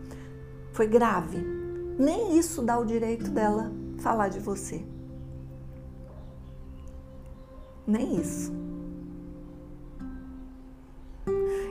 Foi 0.73 0.87
grave. 0.87 1.37
Nem 1.97 2.37
isso 2.37 2.61
dá 2.61 2.77
o 2.77 2.85
direito 2.85 3.29
dela 3.31 3.71
falar 3.99 4.29
de 4.29 4.39
você. 4.39 4.85
Nem 7.85 8.17
isso. 8.17 8.53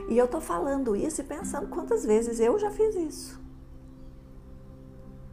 E 0.09 0.17
eu 0.17 0.27
tô 0.27 0.41
falando 0.41 0.95
isso 0.95 1.21
e 1.21 1.23
pensando 1.23 1.67
quantas 1.67 2.03
vezes 2.03 2.39
eu 2.39 2.57
já 2.57 2.71
fiz 2.71 2.95
isso. 2.95 3.41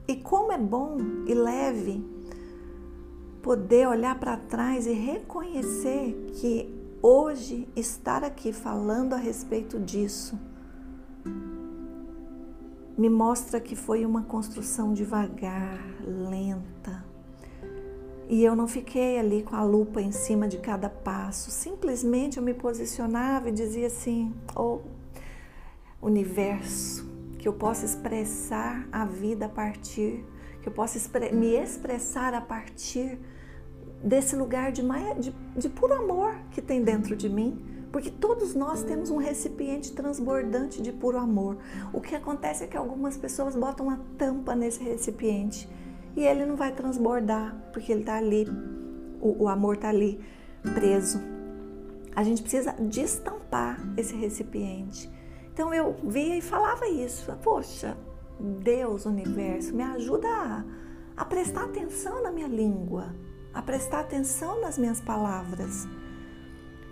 E 0.07 0.17
como 0.17 0.53
é 0.53 0.59
bom 0.59 0.99
e 1.27 1.35
leve 1.35 2.05
poder 3.45 3.87
olhar 3.87 4.19
para 4.19 4.39
trás 4.39 4.87
e 4.87 4.95
reconhecer 4.95 6.31
que 6.41 6.75
hoje 7.03 7.69
estar 7.77 8.25
aqui 8.25 8.55
falando 8.55 9.13
a 9.13 9.19
respeito 9.19 9.79
disso 9.79 10.41
me 12.97 13.11
mostra 13.11 13.61
que 13.61 13.77
foi 13.77 14.07
uma 14.07 14.23
construção 14.23 14.95
devagar, 14.95 15.79
lenta, 16.07 17.05
e 18.31 18.43
eu 18.43 18.57
não 18.57 18.67
fiquei 18.67 19.19
ali 19.19 19.43
com 19.43 19.55
a 19.55 19.63
lupa 19.63 20.01
em 20.01 20.11
cima 20.11 20.49
de 20.49 20.57
cada 20.57 20.89
passo, 20.89 21.51
simplesmente 21.51 22.39
eu 22.39 22.43
me 22.43 22.55
posicionava 22.55 23.51
e 23.51 23.53
dizia 23.53 23.89
assim: 23.89 24.33
Oh, 24.57 24.79
universo, 26.01 27.07
que 27.39 27.47
eu 27.47 27.53
possa 27.53 27.85
expressar 27.85 28.89
a 28.91 29.05
vida 29.05 29.47
a 29.47 29.49
partir, 29.51 30.25
que 30.63 30.69
eu 30.69 30.73
possa 30.73 30.99
me 31.33 31.49
expressar 31.49 32.33
a 32.33 32.41
partir 32.41 33.19
desse 34.05 34.37
lugar 34.37 34.71
de, 34.71 34.83
de, 35.19 35.35
de 35.57 35.69
puro 35.69 35.95
amor 35.95 36.37
que 36.51 36.61
tem 36.61 36.83
dentro 36.83 37.17
de 37.17 37.29
mim, 37.29 37.59
porque 37.91 38.11
todos 38.11 38.55
nós 38.55 38.83
temos 38.83 39.09
um 39.09 39.17
recipiente 39.17 39.93
transbordante 39.93 40.83
de 40.83 40.93
puro 40.93 41.17
amor. 41.17 41.57
O 41.93 42.01
que 42.01 42.15
acontece 42.15 42.65
é 42.65 42.67
que 42.67 42.77
algumas 42.77 43.17
pessoas 43.17 43.57
botam 43.57 43.87
uma 43.87 44.01
tampa 44.19 44.55
nesse 44.55 44.83
recipiente 44.83 45.69
e 46.17 46.23
ele 46.23 46.45
não 46.45 46.55
vai 46.55 46.73
transbordar, 46.73 47.57
porque 47.73 47.91
ele 47.91 48.01
está 48.01 48.17
ali, 48.17 48.47
o, 49.21 49.45
o 49.45 49.49
amor 49.49 49.77
está 49.77 49.89
ali 49.89 50.21
preso. 50.75 51.21
A 52.15 52.23
gente 52.23 52.43
precisa 52.43 52.73
destampar 52.79 53.81
esse 53.97 54.15
recipiente. 54.15 55.11
Então 55.53 55.73
eu 55.73 55.97
via 56.05 56.37
e 56.37 56.43
falava 56.43 56.87
isso. 56.89 57.33
Poxa, 57.43 57.97
Deus, 58.39 59.07
universo, 59.07 59.75
me 59.75 59.83
ajuda 59.83 60.29
a, 60.29 60.65
a 61.17 61.25
prestar 61.25 61.65
atenção 61.65 62.23
na 62.23 62.31
minha 62.31 62.49
língua, 62.49 63.15
a 63.55 63.63
prestar 63.63 64.01
atenção 64.01 64.61
nas 64.61 64.77
minhas 64.77 65.01
palavras. 65.01 65.87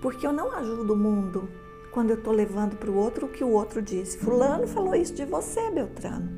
Porque 0.00 0.26
eu 0.26 0.32
não 0.32 0.52
ajudo 0.52 0.94
o 0.94 0.96
mundo 0.96 1.48
quando 1.92 2.10
eu 2.10 2.16
estou 2.16 2.32
levando 2.32 2.76
para 2.76 2.90
o 2.90 2.96
outro 2.96 3.26
o 3.26 3.28
que 3.28 3.44
o 3.44 3.50
outro 3.50 3.82
disse. 3.82 4.18
Fulano 4.18 4.66
falou 4.66 4.94
isso 4.94 5.14
de 5.14 5.24
você, 5.24 5.70
Beltrano. 5.70 6.30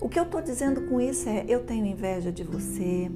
O 0.00 0.08
que 0.08 0.18
eu 0.18 0.24
estou 0.24 0.42
dizendo 0.42 0.82
com 0.82 1.00
isso 1.00 1.28
é: 1.28 1.44
eu 1.48 1.64
tenho 1.64 1.86
inveja 1.86 2.30
de 2.30 2.44
você. 2.44 3.10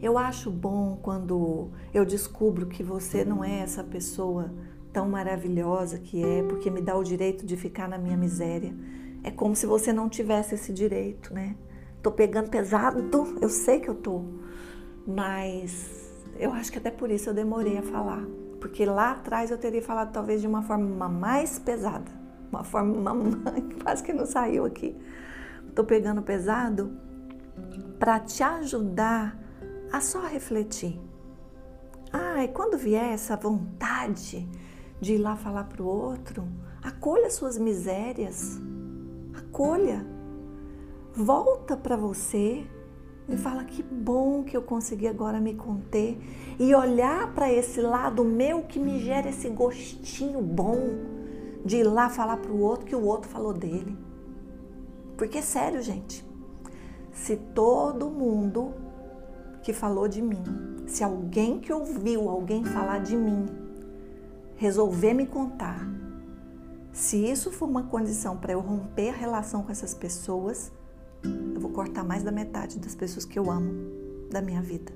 Eu 0.00 0.16
acho 0.16 0.50
bom 0.50 0.98
quando 1.02 1.70
eu 1.92 2.06
descubro 2.06 2.66
que 2.66 2.82
você 2.82 3.22
não 3.22 3.44
é 3.44 3.60
essa 3.60 3.84
pessoa 3.84 4.50
tão 4.92 5.08
maravilhosa 5.08 5.98
que 5.98 6.24
é, 6.24 6.42
porque 6.42 6.70
me 6.70 6.80
dá 6.80 6.96
o 6.96 7.04
direito 7.04 7.44
de 7.44 7.56
ficar 7.56 7.86
na 7.86 7.98
minha 7.98 8.16
miséria. 8.16 8.74
É 9.22 9.30
como 9.30 9.54
se 9.54 9.66
você 9.66 9.92
não 9.92 10.08
tivesse 10.08 10.54
esse 10.54 10.72
direito, 10.72 11.34
né? 11.34 11.54
Tô 12.02 12.10
pegando 12.10 12.48
pesado, 12.48 13.06
eu 13.42 13.48
sei 13.50 13.78
que 13.78 13.90
eu 13.90 13.94
tô, 13.94 14.24
mas 15.14 15.88
eu 16.38 16.52
acho 16.52 16.70
que 16.72 16.78
até 16.78 16.90
por 16.90 17.10
isso 17.10 17.30
eu 17.30 17.34
demorei 17.34 17.78
a 17.78 17.82
falar, 17.82 18.24
porque 18.60 18.84
lá 18.84 19.12
atrás 19.12 19.50
eu 19.50 19.58
teria 19.58 19.82
falado 19.82 20.12
talvez 20.12 20.40
de 20.40 20.46
uma 20.46 20.62
forma 20.62 21.08
mais 21.08 21.58
pesada, 21.58 22.10
uma 22.50 22.64
forma 22.64 23.12
quase 23.82 24.02
que 24.02 24.12
não 24.12 24.26
saiu 24.26 24.64
aqui. 24.64 24.96
Estou 25.68 25.84
pegando 25.84 26.22
pesado 26.22 26.90
para 27.98 28.18
te 28.18 28.42
ajudar 28.42 29.38
a 29.92 30.00
só 30.00 30.20
refletir. 30.26 31.00
Ah, 32.12 32.42
e 32.42 32.48
quando 32.48 32.76
vier 32.76 33.12
essa 33.12 33.36
vontade 33.36 34.48
de 35.00 35.14
ir 35.14 35.18
lá 35.18 35.36
falar 35.36 35.64
para 35.64 35.82
o 35.82 35.86
outro, 35.86 36.46
acolha 36.82 37.30
suas 37.30 37.56
misérias, 37.56 38.58
acolha, 39.34 40.04
volta 41.14 41.76
para 41.76 41.96
você 41.96 42.66
e 43.30 43.36
fala 43.36 43.64
que 43.64 43.82
bom 43.82 44.42
que 44.42 44.56
eu 44.56 44.62
consegui 44.62 45.06
agora 45.06 45.40
me 45.40 45.54
conter 45.54 46.18
e 46.58 46.74
olhar 46.74 47.32
para 47.32 47.50
esse 47.50 47.80
lado 47.80 48.24
meu 48.24 48.62
que 48.62 48.78
me 48.78 48.98
gera 48.98 49.28
esse 49.28 49.48
gostinho 49.48 50.42
bom 50.42 50.76
de 51.64 51.76
ir 51.78 51.84
lá 51.84 52.08
falar 52.08 52.38
para 52.38 52.50
o 52.50 52.60
outro 52.60 52.86
que 52.86 52.96
o 52.96 53.04
outro 53.04 53.30
falou 53.30 53.52
dele. 53.52 53.96
Porque 55.16 55.38
é 55.38 55.42
sério, 55.42 55.80
gente. 55.80 56.24
Se 57.12 57.36
todo 57.36 58.10
mundo 58.10 58.74
que 59.62 59.72
falou 59.72 60.08
de 60.08 60.20
mim, 60.20 60.42
se 60.86 61.04
alguém 61.04 61.60
que 61.60 61.72
ouviu 61.72 62.28
alguém 62.28 62.64
falar 62.64 62.98
de 62.98 63.16
mim, 63.16 63.46
resolver 64.56 65.14
me 65.14 65.26
contar, 65.26 65.86
se 66.92 67.16
isso 67.16 67.52
for 67.52 67.68
uma 67.68 67.84
condição 67.84 68.36
para 68.36 68.52
eu 68.52 68.60
romper 68.60 69.10
a 69.10 69.16
relação 69.16 69.62
com 69.62 69.70
essas 69.70 69.94
pessoas, 69.94 70.72
eu 71.22 71.60
vou 71.60 71.70
cortar 71.70 72.04
mais 72.04 72.22
da 72.22 72.32
metade 72.32 72.78
das 72.78 72.94
pessoas 72.94 73.24
que 73.24 73.38
eu 73.38 73.50
amo 73.50 73.72
da 74.30 74.40
minha 74.40 74.62
vida. 74.62 74.92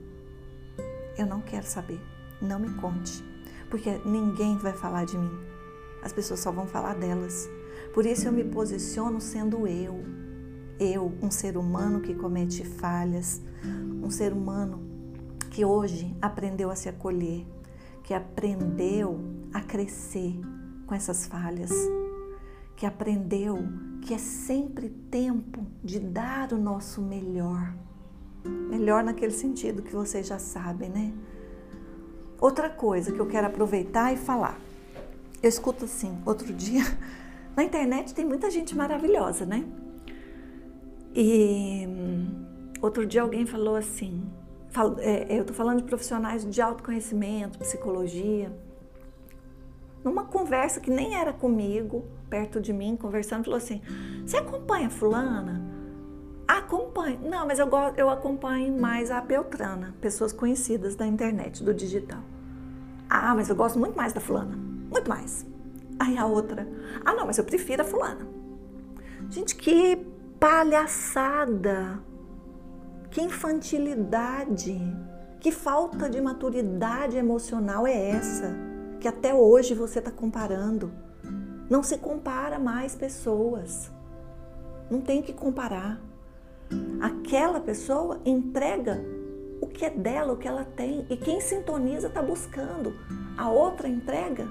Eu 1.16 1.26
não 1.26 1.40
quero 1.40 1.66
saber. 1.66 2.00
Não 2.40 2.58
me 2.58 2.70
conte. 2.74 3.24
Porque 3.70 3.98
ninguém 4.04 4.56
vai 4.56 4.72
falar 4.72 5.04
de 5.04 5.16
mim. 5.16 5.30
as 6.02 6.12
pessoas 6.12 6.40
só 6.40 6.52
vão 6.52 6.66
falar 6.66 6.94
delas. 6.94 7.48
Por 7.92 8.04
isso 8.04 8.26
eu 8.28 8.32
me 8.32 8.44
posiciono 8.44 9.20
sendo 9.20 9.66
eu. 9.66 10.04
Eu, 10.78 11.12
um 11.22 11.30
ser 11.30 11.56
humano 11.56 12.00
que 12.00 12.14
comete 12.14 12.64
falhas, 12.64 13.40
um 14.02 14.10
ser 14.10 14.32
humano 14.32 14.82
que 15.50 15.64
hoje 15.64 16.14
aprendeu 16.20 16.70
a 16.70 16.74
se 16.74 16.88
acolher, 16.88 17.46
que 18.02 18.12
aprendeu 18.12 19.20
a 19.52 19.60
crescer 19.60 20.40
com 20.86 20.94
essas 20.94 21.26
falhas, 21.26 21.70
que 22.76 22.86
aprendeu 22.86 23.58
que 24.02 24.12
é 24.12 24.18
sempre 24.18 24.88
tempo 24.88 25.66
de 25.82 25.98
dar 25.98 26.52
o 26.52 26.58
nosso 26.58 27.00
melhor. 27.00 27.74
Melhor 28.44 29.02
naquele 29.02 29.32
sentido 29.32 29.82
que 29.82 29.94
vocês 29.94 30.26
já 30.26 30.38
sabem, 30.38 30.90
né? 30.90 31.12
Outra 32.38 32.68
coisa 32.68 33.10
que 33.10 33.18
eu 33.18 33.26
quero 33.26 33.46
aproveitar 33.46 34.12
e 34.12 34.16
falar. 34.16 34.60
Eu 35.42 35.48
escuto 35.48 35.86
assim, 35.86 36.18
outro 36.26 36.52
dia, 36.52 36.82
na 37.56 37.64
internet 37.64 38.12
tem 38.12 38.24
muita 38.24 38.50
gente 38.50 38.76
maravilhosa, 38.76 39.46
né? 39.46 39.64
E 41.14 41.86
hum, 41.88 42.72
outro 42.82 43.06
dia 43.06 43.22
alguém 43.22 43.46
falou 43.46 43.76
assim, 43.76 44.26
é, 44.98 45.36
eu 45.36 45.42
estou 45.42 45.54
falando 45.54 45.78
de 45.78 45.84
profissionais 45.84 46.44
de 46.44 46.60
autoconhecimento, 46.60 47.58
psicologia, 47.58 48.52
numa 50.04 50.24
conversa 50.24 50.80
que 50.80 50.90
nem 50.90 51.16
era 51.16 51.32
comigo, 51.32 52.04
perto 52.28 52.60
de 52.60 52.72
mim, 52.72 52.94
conversando, 52.94 53.44
falou 53.44 53.56
assim: 53.56 53.80
Você 54.24 54.36
acompanha 54.36 54.90
Fulana? 54.90 55.62
Acompanho. 56.46 57.20
Não, 57.22 57.46
mas 57.46 57.58
eu, 57.58 57.68
eu 57.96 58.10
acompanho 58.10 58.78
mais 58.78 59.10
a 59.10 59.20
Beltrana, 59.22 59.94
pessoas 60.00 60.30
conhecidas 60.30 60.94
da 60.94 61.06
internet, 61.06 61.64
do 61.64 61.72
digital. 61.72 62.20
Ah, 63.08 63.34
mas 63.34 63.48
eu 63.48 63.56
gosto 63.56 63.78
muito 63.78 63.96
mais 63.96 64.12
da 64.12 64.20
Fulana. 64.20 64.54
Muito 64.90 65.08
mais. 65.08 65.46
Aí 65.98 66.18
a 66.18 66.26
outra: 66.26 66.68
Ah, 67.02 67.14
não, 67.14 67.26
mas 67.26 67.38
eu 67.38 67.44
prefiro 67.44 67.80
a 67.80 67.84
Fulana. 67.84 68.28
Gente, 69.30 69.56
que 69.56 69.96
palhaçada! 70.38 71.98
Que 73.10 73.22
infantilidade! 73.22 74.78
Que 75.40 75.50
falta 75.50 76.10
de 76.10 76.20
maturidade 76.20 77.16
emocional 77.16 77.86
é 77.86 78.10
essa? 78.10 78.73
Que 79.04 79.08
até 79.08 79.34
hoje 79.34 79.74
você 79.74 79.98
está 79.98 80.10
comparando. 80.10 80.90
Não 81.68 81.82
se 81.82 81.98
compara 81.98 82.58
mais 82.58 82.94
pessoas. 82.94 83.92
Não 84.90 85.02
tem 85.02 85.20
que 85.20 85.30
comparar. 85.30 86.00
Aquela 87.02 87.60
pessoa 87.60 88.18
entrega 88.24 89.04
o 89.60 89.66
que 89.66 89.84
é 89.84 89.90
dela, 89.90 90.32
o 90.32 90.38
que 90.38 90.48
ela 90.48 90.64
tem. 90.64 91.06
E 91.10 91.18
quem 91.18 91.38
sintoniza 91.38 92.08
está 92.08 92.22
buscando. 92.22 92.94
A 93.36 93.50
outra 93.50 93.86
entrega 93.86 94.48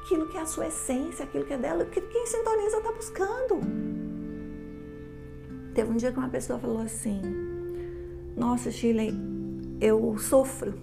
aquilo 0.00 0.28
que 0.28 0.38
é 0.38 0.42
a 0.42 0.46
sua 0.46 0.68
essência, 0.68 1.24
aquilo 1.24 1.44
que 1.44 1.54
é 1.54 1.58
dela. 1.58 1.84
Que 1.86 2.00
quem 2.00 2.26
sintoniza 2.26 2.76
está 2.76 2.92
buscando. 2.92 3.58
Teve 5.74 5.90
um 5.90 5.96
dia 5.96 6.12
que 6.12 6.18
uma 6.18 6.28
pessoa 6.28 6.60
falou 6.60 6.78
assim: 6.78 7.20
Nossa, 8.36 8.70
Shirley, 8.70 9.12
eu 9.80 10.16
sofro 10.16 10.78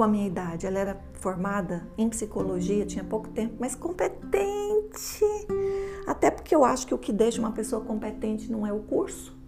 com 0.00 0.04
a 0.04 0.08
minha 0.08 0.26
idade. 0.26 0.66
Ela 0.66 0.78
era 0.78 1.00
formada 1.12 1.86
em 1.98 2.08
psicologia, 2.08 2.86
tinha 2.86 3.04
pouco 3.04 3.28
tempo, 3.28 3.56
mas 3.60 3.74
competente. 3.74 5.26
Até 6.06 6.30
porque 6.30 6.54
eu 6.54 6.64
acho 6.64 6.86
que 6.86 6.94
o 6.94 6.98
que 6.98 7.12
deixa 7.12 7.38
uma 7.38 7.52
pessoa 7.52 7.84
competente 7.84 8.50
não 8.50 8.66
é 8.66 8.72
o 8.72 8.78
curso, 8.78 9.38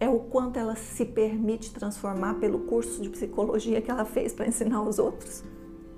é 0.00 0.08
o 0.08 0.18
quanto 0.18 0.58
ela 0.58 0.74
se 0.76 1.04
permite 1.04 1.74
transformar 1.74 2.40
pelo 2.40 2.60
curso 2.60 3.02
de 3.02 3.10
psicologia 3.10 3.82
que 3.82 3.90
ela 3.90 4.06
fez 4.06 4.32
para 4.32 4.48
ensinar 4.48 4.80
os 4.82 4.98
outros. 4.98 5.44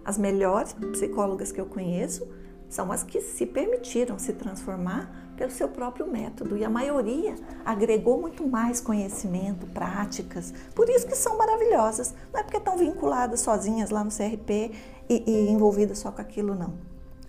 As 0.05 0.19
melhores 0.19 0.73
psicólogas 0.73 1.53
que 1.53 1.61
eu 1.61 1.67
conheço 1.67 2.27
são 2.69 2.91
as 2.91 3.05
que 3.05 3.21
se 3.21 3.47
permitiram 3.47 4.19
se 4.19 4.33
transformar 4.33 5.24
pelo 5.37 5.51
seu 5.51 5.69
próprio 5.69 6.11
método 6.11 6.57
e 6.57 6.65
a 6.65 6.71
maioria 6.71 7.35
agregou 7.65 8.21
muito 8.21 8.47
mais 8.47 8.81
conhecimento, 8.81 9.67
práticas, 9.67 10.53
por 10.75 10.89
isso 10.89 11.07
que 11.07 11.17
são 11.17 11.37
maravilhosas. 11.37 12.15
Não 12.33 12.41
é 12.41 12.43
porque 12.43 12.57
estão 12.57 12.77
vinculadas 12.77 13.41
sozinhas 13.41 13.91
lá 13.91 14.03
no 14.03 14.11
CRP 14.11 14.73
e, 15.09 15.25
e 15.27 15.51
envolvidas 15.51 15.99
só 15.99 16.11
com 16.11 16.21
aquilo, 16.21 16.55
não. 16.55 16.75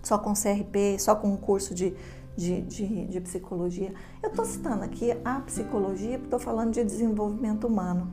Só 0.02 0.18
com 0.18 0.32
CRP, 0.34 0.98
só 0.98 1.16
com 1.16 1.28
um 1.28 1.36
curso 1.36 1.74
de, 1.74 1.94
de, 2.36 2.62
de, 2.62 3.06
de 3.06 3.20
psicologia. 3.20 3.92
Eu 4.22 4.30
estou 4.30 4.44
citando 4.44 4.84
aqui 4.84 5.12
a 5.24 5.40
psicologia 5.40 6.12
porque 6.12 6.26
estou 6.26 6.38
falando 6.38 6.72
de 6.72 6.84
desenvolvimento 6.84 7.66
humano. 7.66 8.12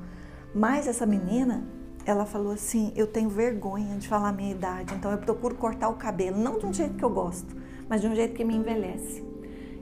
Mas 0.56 0.88
essa 0.88 1.06
menina, 1.06 1.64
ela 2.06 2.26
falou 2.26 2.52
assim: 2.52 2.92
eu 2.96 3.08
tenho 3.08 3.30
vergonha 3.30 3.98
de 3.98 4.08
falar 4.08 4.30
a 4.30 4.34
minha 4.34 4.52
idade, 4.52 4.94
então 4.96 5.12
eu 5.12 5.18
procuro 5.18 5.56
cortar 5.56 5.90
o 5.90 5.96
cabelo, 5.96 6.38
não 6.38 6.58
de 6.58 6.66
um 6.66 6.74
jeito 6.74 6.96
que 6.96 7.04
eu 7.04 7.10
gosto, 7.10 7.56
mas 7.88 8.02
de 8.02 8.08
um 8.08 8.16
jeito 8.16 8.34
que 8.34 8.44
me 8.44 8.56
envelhece. 8.56 9.33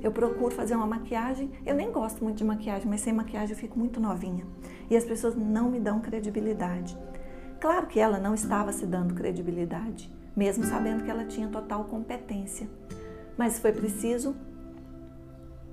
Eu 0.01 0.11
procuro 0.11 0.53
fazer 0.53 0.75
uma 0.75 0.87
maquiagem, 0.87 1.51
eu 1.65 1.75
nem 1.75 1.91
gosto 1.91 2.23
muito 2.23 2.37
de 2.37 2.43
maquiagem, 2.43 2.89
mas 2.89 3.01
sem 3.01 3.13
maquiagem 3.13 3.51
eu 3.51 3.59
fico 3.59 3.77
muito 3.77 3.99
novinha. 3.99 4.45
E 4.89 4.97
as 4.97 5.05
pessoas 5.05 5.35
não 5.35 5.69
me 5.69 5.79
dão 5.79 5.99
credibilidade. 5.99 6.97
Claro 7.59 7.85
que 7.85 7.99
ela 7.99 8.17
não 8.17 8.33
estava 8.33 8.71
se 8.73 8.85
dando 8.87 9.13
credibilidade, 9.13 10.11
mesmo 10.35 10.63
sabendo 10.63 11.03
que 11.03 11.11
ela 11.11 11.25
tinha 11.25 11.47
total 11.47 11.83
competência. 11.85 12.67
Mas 13.37 13.59
foi 13.59 13.71
preciso 13.71 14.35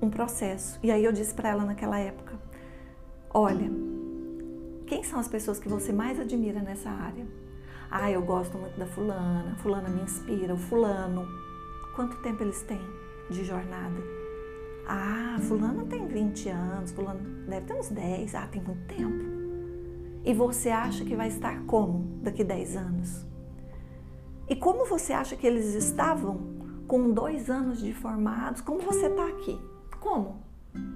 um 0.01 0.11
processo. 0.11 0.79
E 0.83 0.91
aí 0.91 1.03
eu 1.03 1.13
disse 1.13 1.33
para 1.33 1.49
ela 1.49 1.65
naquela 1.65 1.99
época: 1.99 2.35
Olha, 3.33 3.71
quem 4.87 5.03
são 5.03 5.19
as 5.19 5.29
pessoas 5.29 5.59
que 5.59 5.69
você 5.69 5.93
mais 5.93 6.21
admira 6.21 6.61
nessa 6.61 6.91
área? 6.91 7.27
Ah, 7.91 8.11
eu 8.11 8.21
gosto 8.21 8.59
muito 8.59 8.79
da 8.79 8.87
fulana, 8.87 9.57
fulana 9.57 9.89
me 9.89 10.03
inspira, 10.03 10.53
o 10.53 10.59
fulano. 10.59 11.27
Quanto 11.97 12.21
tempo 12.23 12.43
eles 12.43 12.63
têm 12.63 12.81
de 13.31 13.45
jornada? 13.45 14.18
Ah, 14.91 15.37
fulano 15.43 15.85
tem 15.85 16.07
20 16.07 16.49
anos, 16.49 16.93
fulano 16.93 17.21
deve 17.47 17.67
ter 17.67 17.75
uns 17.75 17.91
10, 17.91 18.35
ah, 18.35 18.47
tem 18.47 18.63
muito 18.63 18.87
tempo. 18.87 19.23
E 20.25 20.33
você 20.33 20.71
acha 20.71 21.05
que 21.05 21.15
vai 21.15 21.29
estar 21.29 21.63
como 21.67 22.19
daqui 22.23 22.43
10 22.43 22.77
anos? 22.77 23.27
E 24.49 24.57
como 24.57 24.87
você 24.87 25.13
acha 25.13 25.37
que 25.37 25.47
eles 25.47 25.75
estavam 25.75 26.41
com 26.87 27.11
dois 27.13 27.51
anos 27.51 27.81
de 27.81 27.93
formados? 27.93 28.63
Como 28.63 28.81
você 28.81 29.09
está 29.09 29.27
aqui? 29.27 29.61
Como? 30.01 30.43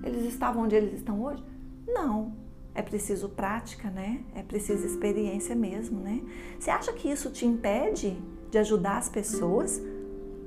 Eles 0.02 0.24
estavam 0.24 0.62
onde 0.62 0.74
eles 0.74 0.94
estão 0.94 1.22
hoje? 1.22 1.44
Não. 1.86 2.34
É 2.74 2.80
preciso 2.80 3.28
prática, 3.28 3.90
né? 3.90 4.24
É 4.34 4.42
preciso 4.42 4.86
experiência 4.86 5.54
mesmo, 5.54 6.00
né? 6.00 6.22
Você 6.58 6.70
acha 6.70 6.90
que 6.94 7.10
isso 7.10 7.30
te 7.30 7.44
impede 7.44 8.16
de 8.50 8.56
ajudar 8.56 8.96
as 8.96 9.10
pessoas? 9.10 9.82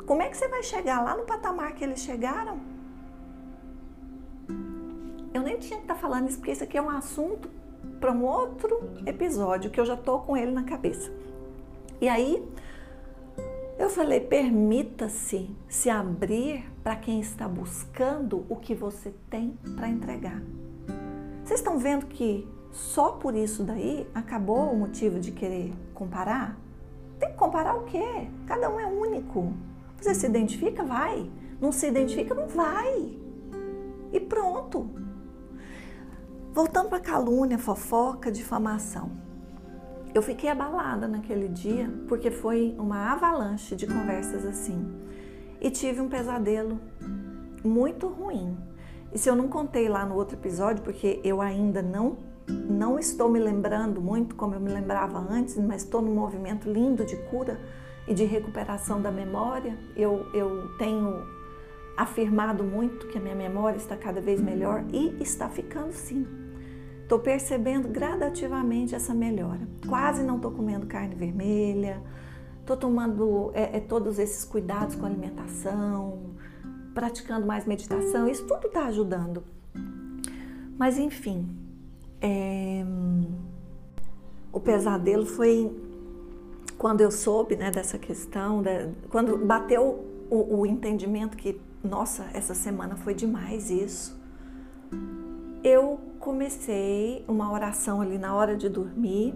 Como 0.07 0.23
é 0.23 0.29
que 0.29 0.35
você 0.35 0.47
vai 0.47 0.63
chegar 0.63 1.03
lá 1.03 1.15
no 1.15 1.25
patamar 1.25 1.75
que 1.75 1.83
eles 1.83 1.99
chegaram? 1.99 2.74
Eu 5.35 5.41
nem 5.41 5.57
tinha 5.57 5.75
que 5.75 5.83
estar 5.83 5.95
tá 5.95 5.99
falando 5.99 6.29
isso, 6.29 6.37
porque 6.37 6.53
isso 6.53 6.63
aqui 6.63 6.77
é 6.77 6.81
um 6.81 6.89
assunto 6.89 7.49
para 7.99 8.09
um 8.09 8.23
outro 8.23 8.89
episódio 9.05 9.69
que 9.69 9.77
eu 9.77 9.85
já 9.85 9.97
tô 9.97 10.19
com 10.19 10.37
ele 10.37 10.49
na 10.49 10.63
cabeça. 10.63 11.11
E 11.99 12.07
aí 12.07 12.41
eu 13.77 13.89
falei: 13.89 14.21
permita-se 14.21 15.53
se 15.67 15.89
abrir 15.89 16.63
para 16.81 16.95
quem 16.95 17.19
está 17.19 17.49
buscando 17.49 18.45
o 18.47 18.55
que 18.55 18.73
você 18.73 19.13
tem 19.29 19.59
para 19.75 19.89
entregar. 19.89 20.41
Vocês 21.43 21.59
estão 21.59 21.77
vendo 21.77 22.05
que 22.05 22.47
só 22.71 23.11
por 23.11 23.35
isso 23.35 23.61
daí 23.61 24.07
acabou 24.15 24.71
o 24.71 24.77
motivo 24.77 25.19
de 25.19 25.33
querer 25.33 25.73
comparar? 25.93 26.57
Tem 27.19 27.31
que 27.31 27.35
comparar 27.35 27.75
o 27.75 27.83
quê? 27.83 28.29
Cada 28.47 28.69
um 28.69 28.79
é 28.79 28.85
único. 28.85 29.51
Você 29.97 30.15
se 30.15 30.27
identifica? 30.27 30.81
Vai. 30.81 31.29
Não 31.59 31.73
se 31.73 31.87
identifica? 31.87 32.33
Não 32.33 32.47
vai. 32.47 33.17
E 34.13 34.19
pronto. 34.21 35.03
Voltando 36.55 36.87
para 36.87 37.01
calúnia, 37.01 37.57
fofoca, 37.57 38.31
difamação. 38.31 39.11
Eu 40.13 40.21
fiquei 40.21 40.49
abalada 40.49 41.05
naquele 41.05 41.49
dia 41.49 41.93
porque 42.07 42.31
foi 42.31 42.73
uma 42.79 43.11
avalanche 43.11 43.75
de 43.75 43.85
conversas 43.85 44.45
assim. 44.45 44.89
E 45.59 45.69
tive 45.69 45.99
um 45.99 46.07
pesadelo 46.07 46.79
muito 47.61 48.07
ruim. 48.07 48.57
E 49.11 49.19
se 49.19 49.29
eu 49.29 49.35
não 49.35 49.49
contei 49.49 49.89
lá 49.89 50.05
no 50.05 50.15
outro 50.15 50.37
episódio, 50.37 50.81
porque 50.81 51.19
eu 51.25 51.41
ainda 51.41 51.81
não 51.81 52.19
não 52.47 52.97
estou 52.97 53.27
me 53.27 53.39
lembrando 53.39 53.99
muito 53.99 54.33
como 54.33 54.53
eu 54.53 54.59
me 54.61 54.71
lembrava 54.71 55.19
antes, 55.19 55.57
mas 55.57 55.83
estou 55.83 56.01
num 56.01 56.15
movimento 56.15 56.71
lindo 56.71 57.03
de 57.03 57.17
cura 57.23 57.59
e 58.07 58.13
de 58.13 58.23
recuperação 58.23 59.01
da 59.01 59.11
memória. 59.11 59.77
Eu, 59.93 60.25
eu 60.33 60.69
tenho 60.77 61.21
afirmado 61.97 62.63
muito 62.63 63.07
que 63.07 63.17
a 63.17 63.21
minha 63.21 63.35
memória 63.35 63.75
está 63.75 63.97
cada 63.97 64.21
vez 64.21 64.39
melhor 64.39 64.85
e 64.93 65.21
está 65.21 65.49
ficando 65.49 65.91
sim. 65.91 66.44
Estou 67.05 67.19
percebendo 67.19 67.87
gradativamente 67.87 68.95
essa 68.95 69.13
melhora. 69.13 69.59
Quase 69.87 70.23
não 70.23 70.37
estou 70.37 70.49
comendo 70.49 70.87
carne 70.87 71.13
vermelha, 71.13 72.01
estou 72.61 72.75
tomando 72.75 73.51
é, 73.53 73.77
é, 73.77 73.79
todos 73.79 74.17
esses 74.17 74.43
cuidados 74.43 74.95
com 74.95 75.05
a 75.05 75.09
alimentação, 75.09 76.31
praticando 76.95 77.45
mais 77.45 77.63
meditação, 77.67 78.27
isso 78.27 78.47
tudo 78.47 78.65
está 78.65 78.87
ajudando. 78.87 79.43
Mas 80.79 80.97
enfim, 80.97 81.47
é, 82.19 82.83
o 84.51 84.59
pesadelo 84.59 85.27
foi 85.27 85.79
quando 86.79 87.01
eu 87.01 87.11
soube 87.11 87.55
né, 87.55 87.69
dessa 87.69 87.99
questão, 87.99 88.63
quando 89.11 89.37
bateu 89.37 90.03
o, 90.27 90.61
o 90.61 90.65
entendimento 90.65 91.37
que, 91.37 91.61
nossa, 91.83 92.25
essa 92.33 92.55
semana 92.55 92.95
foi 92.95 93.13
demais 93.13 93.69
isso. 93.69 94.19
Eu 95.63 95.99
comecei 96.25 97.23
uma 97.27 97.53
oração 97.53 98.01
ali 98.01 98.17
na 98.17 98.33
hora 98.33 98.57
de 98.57 98.67
dormir 98.67 99.35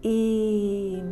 e, 0.00 1.02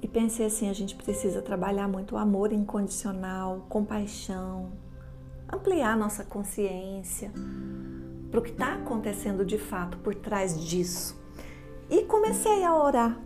e 0.00 0.08
pensei 0.08 0.46
assim: 0.46 0.70
a 0.70 0.72
gente 0.72 0.96
precisa 0.96 1.42
trabalhar 1.42 1.86
muito 1.86 2.14
o 2.14 2.18
amor 2.18 2.50
incondicional, 2.50 3.66
compaixão, 3.68 4.72
ampliar 5.52 5.98
nossa 5.98 6.24
consciência 6.24 7.30
para 8.30 8.40
o 8.40 8.42
que 8.42 8.52
está 8.52 8.72
acontecendo 8.72 9.44
de 9.44 9.58
fato 9.58 9.98
por 9.98 10.14
trás 10.14 10.58
disso. 10.58 11.20
E 11.90 12.04
comecei 12.04 12.64
a 12.64 12.74
orar 12.74 13.20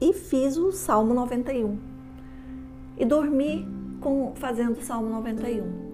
e 0.00 0.12
fiz 0.12 0.56
o 0.56 0.72
Salmo 0.72 1.14
91 1.14 1.78
e 2.96 3.04
dormi 3.04 3.68
com, 4.00 4.32
fazendo 4.34 4.78
o 4.78 4.82
Salmo 4.82 5.08
91. 5.10 5.91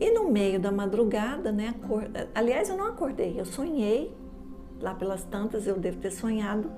E 0.00 0.10
no 0.12 0.30
meio 0.30 0.60
da 0.60 0.70
madrugada, 0.70 1.50
né? 1.50 1.74
Aliás, 2.34 2.68
eu 2.68 2.76
não 2.76 2.86
acordei, 2.86 3.38
eu 3.38 3.44
sonhei, 3.44 4.14
lá 4.80 4.94
pelas 4.94 5.24
tantas 5.24 5.66
eu 5.66 5.78
devo 5.78 5.98
ter 5.98 6.10
sonhado, 6.10 6.70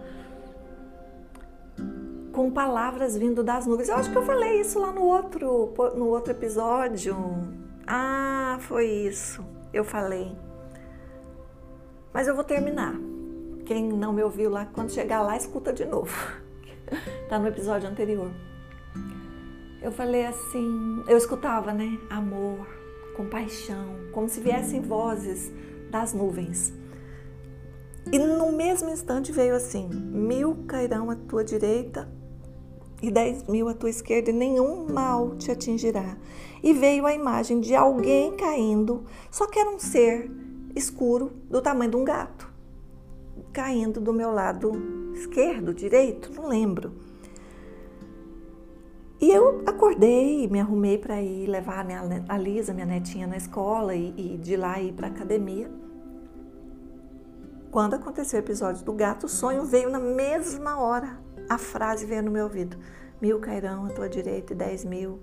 com 2.33 2.51
palavras 2.51 3.17
vindo 3.17 3.43
das 3.43 3.67
nuvens. 3.67 3.89
Eu 3.89 3.97
acho 3.97 4.11
que 4.11 4.17
eu 4.17 4.23
falei 4.23 4.61
isso 4.61 4.79
lá 4.79 4.93
no 4.93 5.03
outro, 5.03 5.75
no 5.97 6.07
outro 6.07 6.33
episódio. 6.33 7.17
Ah, 7.87 8.57
foi 8.61 8.87
isso. 8.87 9.45
Eu 9.73 9.85
falei. 9.85 10.35
Mas 12.13 12.29
eu 12.29 12.35
vou 12.35 12.45
terminar. 12.45 12.95
Quem 13.67 13.89
não 13.89 14.13
me 14.13 14.23
ouviu 14.23 14.51
lá, 14.51 14.67
quando 14.67 14.91
chegar 14.91 15.23
lá, 15.23 15.37
escuta 15.37 15.73
de 15.73 15.85
novo. 15.85 16.17
tá 17.29 17.39
no 17.39 17.47
episódio 17.47 17.89
anterior. 17.89 18.31
Eu 19.83 19.93
falei 19.93 20.27
assim, 20.27 21.03
eu 21.09 21.17
escutava, 21.17 21.73
né? 21.73 21.99
Amor, 22.11 22.67
compaixão, 23.17 23.97
como 24.13 24.29
se 24.29 24.41
viessem 24.41 24.81
vozes 24.81 25.51
das 25.91 26.13
nuvens. 26.13 26.73
E 28.13 28.19
no 28.19 28.53
mesmo 28.53 28.91
instante 28.91 29.33
veio 29.33 29.55
assim: 29.55 29.89
mil 29.89 30.65
cairão 30.67 31.11
à 31.11 31.17
tua 31.17 31.45
direita 31.45 32.09
e 33.03 33.11
dez 33.11 33.47
mil 33.49 33.69
à 33.69 33.75
tua 33.75 33.91
esquerda, 33.91 34.31
e 34.31 34.33
nenhum 34.33 34.93
mal 34.93 35.37
te 35.37 35.51
atingirá. 35.51 36.17
E 36.63 36.73
veio 36.73 37.07
a 37.07 37.15
imagem 37.15 37.61
de 37.61 37.75
alguém 37.75 38.37
caindo, 38.37 39.05
só 39.31 39.47
que 39.47 39.59
era 39.59 39.71
um 39.71 39.79
ser 39.79 40.31
escuro 40.75 41.33
do 41.49 41.63
tamanho 41.63 41.91
de 41.91 41.97
um 41.97 42.05
gato, 42.05 42.53
caindo 43.53 44.01
do 44.01 44.13
meu 44.13 44.31
lado 44.31 44.73
esquerdo, 45.15 45.73
direito, 45.73 46.33
não 46.35 46.49
lembro. 46.49 47.10
E 49.21 49.31
eu 49.31 49.63
acordei, 49.67 50.49
me 50.49 50.59
arrumei 50.59 50.97
para 50.97 51.21
ir 51.21 51.47
levar 51.47 51.81
a, 51.81 51.85
minha, 51.85 52.25
a 52.27 52.39
Lisa, 52.39 52.73
minha 52.73 52.87
netinha, 52.87 53.27
na 53.27 53.37
escola 53.37 53.95
e, 53.95 54.15
e 54.17 54.39
de 54.39 54.57
lá 54.57 54.81
ir 54.81 54.95
para 54.95 55.09
academia. 55.09 55.71
Quando 57.71 57.95
aconteceu 57.95 58.41
o 58.41 58.43
episódio 58.43 58.83
do 58.83 58.95
gato, 58.95 59.27
o 59.27 59.29
sonho 59.29 59.65
veio 59.65 59.91
na 59.91 60.01
mesma 60.01 60.81
hora. 60.81 61.19
A 61.51 61.59
frase 61.59 62.07
veio 62.07 62.23
no 62.23 62.31
meu 62.31 62.45
ouvido: 62.45 62.79
Mil 63.21 63.39
cairão 63.41 63.85
à 63.85 63.91
tua 63.91 64.09
direita 64.09 64.55
e 64.55 64.57
dez 64.57 64.87
mil, 64.87 65.21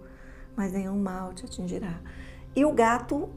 mas 0.56 0.72
nenhum 0.72 0.98
mal 0.98 1.34
te 1.34 1.46
atingirá. 1.46 2.00
E 2.56 2.64
o 2.64 2.72
gato 2.72 3.30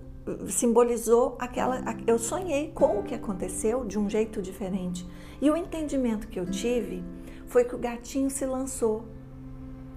simbolizou 0.46 1.36
aquela. 1.40 1.82
Eu 2.06 2.18
sonhei 2.18 2.70
com 2.70 2.98
o 2.98 3.02
que 3.02 3.14
aconteceu 3.14 3.86
de 3.86 3.98
um 3.98 4.10
jeito 4.10 4.42
diferente. 4.42 5.08
E 5.40 5.50
o 5.50 5.56
entendimento 5.56 6.28
que 6.28 6.38
eu 6.38 6.44
tive 6.44 7.02
foi 7.46 7.64
que 7.64 7.74
o 7.74 7.78
gatinho 7.78 8.28
se 8.28 8.44
lançou 8.44 9.06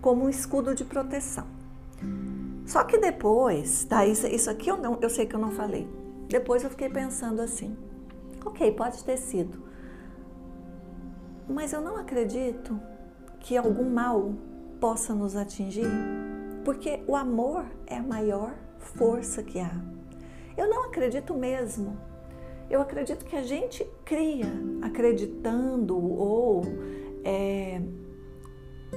como 0.04 0.26
um 0.26 0.30
escudo 0.30 0.76
de 0.76 0.84
proteção. 0.84 1.48
Só 2.66 2.84
que 2.84 2.98
depois, 2.98 3.86
tá, 3.86 4.06
isso, 4.06 4.28
isso 4.28 4.50
aqui 4.50 4.70
eu, 4.70 4.76
não, 4.76 5.00
eu 5.02 5.10
sei 5.10 5.26
que 5.26 5.34
eu 5.34 5.40
não 5.40 5.52
falei. 5.52 5.88
Depois 6.28 6.62
eu 6.62 6.70
fiquei 6.70 6.90
pensando 6.90 7.42
assim, 7.42 7.76
ok, 8.46 8.70
pode 8.74 9.02
ter 9.04 9.18
sido, 9.18 9.64
mas 11.48 11.72
eu 11.72 11.82
não 11.82 11.96
acredito 11.96 12.78
que 13.40 13.56
algum 13.56 13.90
mal 13.90 14.34
possa 14.80 15.14
nos 15.14 15.38
atingir, 15.38 15.90
porque 16.66 17.02
o 17.08 17.16
amor 17.16 17.66
é 17.88 17.98
a 17.98 18.04
maior 18.04 18.54
força 18.80 19.42
que 19.42 19.60
há. 19.60 19.72
Eu 20.58 20.70
não 20.70 20.84
acredito 20.84 21.34
mesmo. 21.34 21.98
Eu 22.70 22.82
acredito 22.82 23.26
que 23.26 23.36
a 23.36 23.44
gente 23.44 23.86
cria 24.04 24.52
acreditando 24.82 25.98
ou 25.98 26.64
é, 27.24 27.82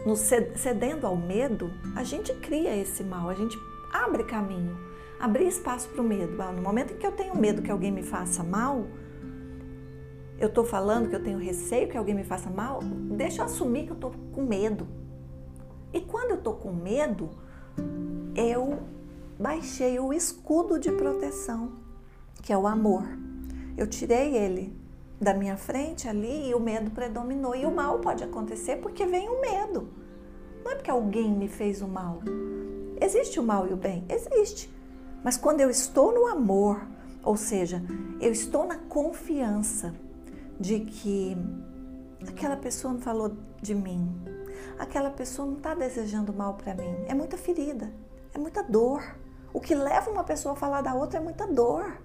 nos 0.06 0.20
cedendo 0.20 1.04
ao 1.04 1.16
medo, 1.16 1.72
a 1.96 2.04
gente 2.04 2.32
cria 2.34 2.76
esse 2.76 3.02
mal, 3.02 3.28
a 3.28 3.34
gente 3.34 3.58
abre 3.92 4.22
caminho, 4.22 4.78
abre 5.18 5.42
espaço 5.42 5.88
para 5.88 6.00
o 6.00 6.04
medo. 6.04 6.36
No 6.52 6.62
momento 6.62 6.94
em 6.94 6.96
que 6.96 7.04
eu 7.04 7.10
tenho 7.10 7.36
medo 7.36 7.60
que 7.60 7.72
alguém 7.72 7.90
me 7.90 8.04
faça 8.04 8.44
mal, 8.44 8.86
eu 10.38 10.46
estou 10.46 10.64
falando 10.64 11.08
que 11.08 11.16
eu 11.16 11.22
tenho 11.24 11.38
receio 11.38 11.88
que 11.88 11.96
alguém 11.96 12.14
me 12.14 12.22
faça 12.22 12.48
mal, 12.48 12.78
deixa 13.16 13.42
eu 13.42 13.46
assumir 13.46 13.86
que 13.86 13.90
eu 13.90 13.96
estou 13.96 14.12
com 14.32 14.44
medo. 14.44 14.86
E 15.92 16.00
quando 16.00 16.30
eu 16.30 16.36
estou 16.36 16.54
com 16.54 16.72
medo, 16.72 17.28
eu 18.36 18.78
baixei 19.36 19.98
o 19.98 20.12
escudo 20.12 20.78
de 20.78 20.92
proteção, 20.92 21.72
que 22.42 22.52
é 22.52 22.56
o 22.56 22.68
amor. 22.68 23.02
Eu 23.76 23.88
tirei 23.88 24.36
ele 24.36 24.85
da 25.20 25.32
minha 25.34 25.56
frente 25.56 26.08
ali 26.08 26.50
e 26.50 26.54
o 26.54 26.60
medo 26.60 26.90
predominou. 26.90 27.54
E 27.54 27.64
o 27.64 27.70
mal 27.70 27.98
pode 27.98 28.22
acontecer 28.22 28.76
porque 28.76 29.06
vem 29.06 29.28
o 29.28 29.40
medo. 29.40 29.88
Não 30.64 30.72
é 30.72 30.74
porque 30.74 30.90
alguém 30.90 31.30
me 31.30 31.48
fez 31.48 31.80
o 31.80 31.88
mal. 31.88 32.20
Existe 33.00 33.38
o 33.38 33.42
mal 33.42 33.66
e 33.68 33.72
o 33.72 33.76
bem? 33.76 34.04
Existe. 34.08 34.72
Mas 35.22 35.36
quando 35.36 35.60
eu 35.60 35.70
estou 35.70 36.12
no 36.12 36.26
amor, 36.26 36.80
ou 37.22 37.36
seja, 37.36 37.82
eu 38.20 38.30
estou 38.30 38.66
na 38.66 38.76
confiança 38.76 39.94
de 40.58 40.80
que 40.80 41.36
aquela 42.26 42.56
pessoa 42.56 42.94
não 42.94 43.00
falou 43.00 43.32
de 43.60 43.74
mim, 43.74 44.08
aquela 44.78 45.10
pessoa 45.10 45.46
não 45.46 45.56
está 45.56 45.74
desejando 45.74 46.32
mal 46.32 46.54
para 46.54 46.74
mim. 46.74 47.04
É 47.06 47.14
muita 47.14 47.36
ferida, 47.36 47.92
é 48.34 48.38
muita 48.38 48.62
dor. 48.62 49.02
O 49.52 49.60
que 49.60 49.74
leva 49.74 50.10
uma 50.10 50.24
pessoa 50.24 50.54
a 50.54 50.56
falar 50.56 50.80
da 50.80 50.94
outra 50.94 51.18
é 51.18 51.22
muita 51.22 51.46
dor. 51.46 51.98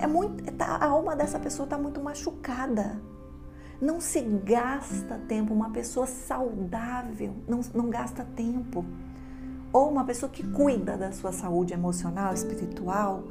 É 0.00 0.06
muito, 0.06 0.42
tá, 0.54 0.76
a 0.76 0.86
alma 0.86 1.14
dessa 1.14 1.38
pessoa 1.38 1.64
está 1.64 1.76
muito 1.76 2.00
machucada. 2.00 2.98
Não 3.78 4.00
se 4.00 4.22
gasta 4.22 5.18
tempo. 5.28 5.52
Uma 5.52 5.68
pessoa 5.70 6.06
saudável 6.06 7.34
não, 7.46 7.60
não 7.74 7.90
gasta 7.90 8.24
tempo. 8.24 8.82
Ou 9.70 9.90
uma 9.90 10.02
pessoa 10.04 10.32
que 10.32 10.42
cuida 10.42 10.96
da 10.96 11.12
sua 11.12 11.32
saúde 11.32 11.74
emocional, 11.74 12.32
espiritual, 12.32 13.24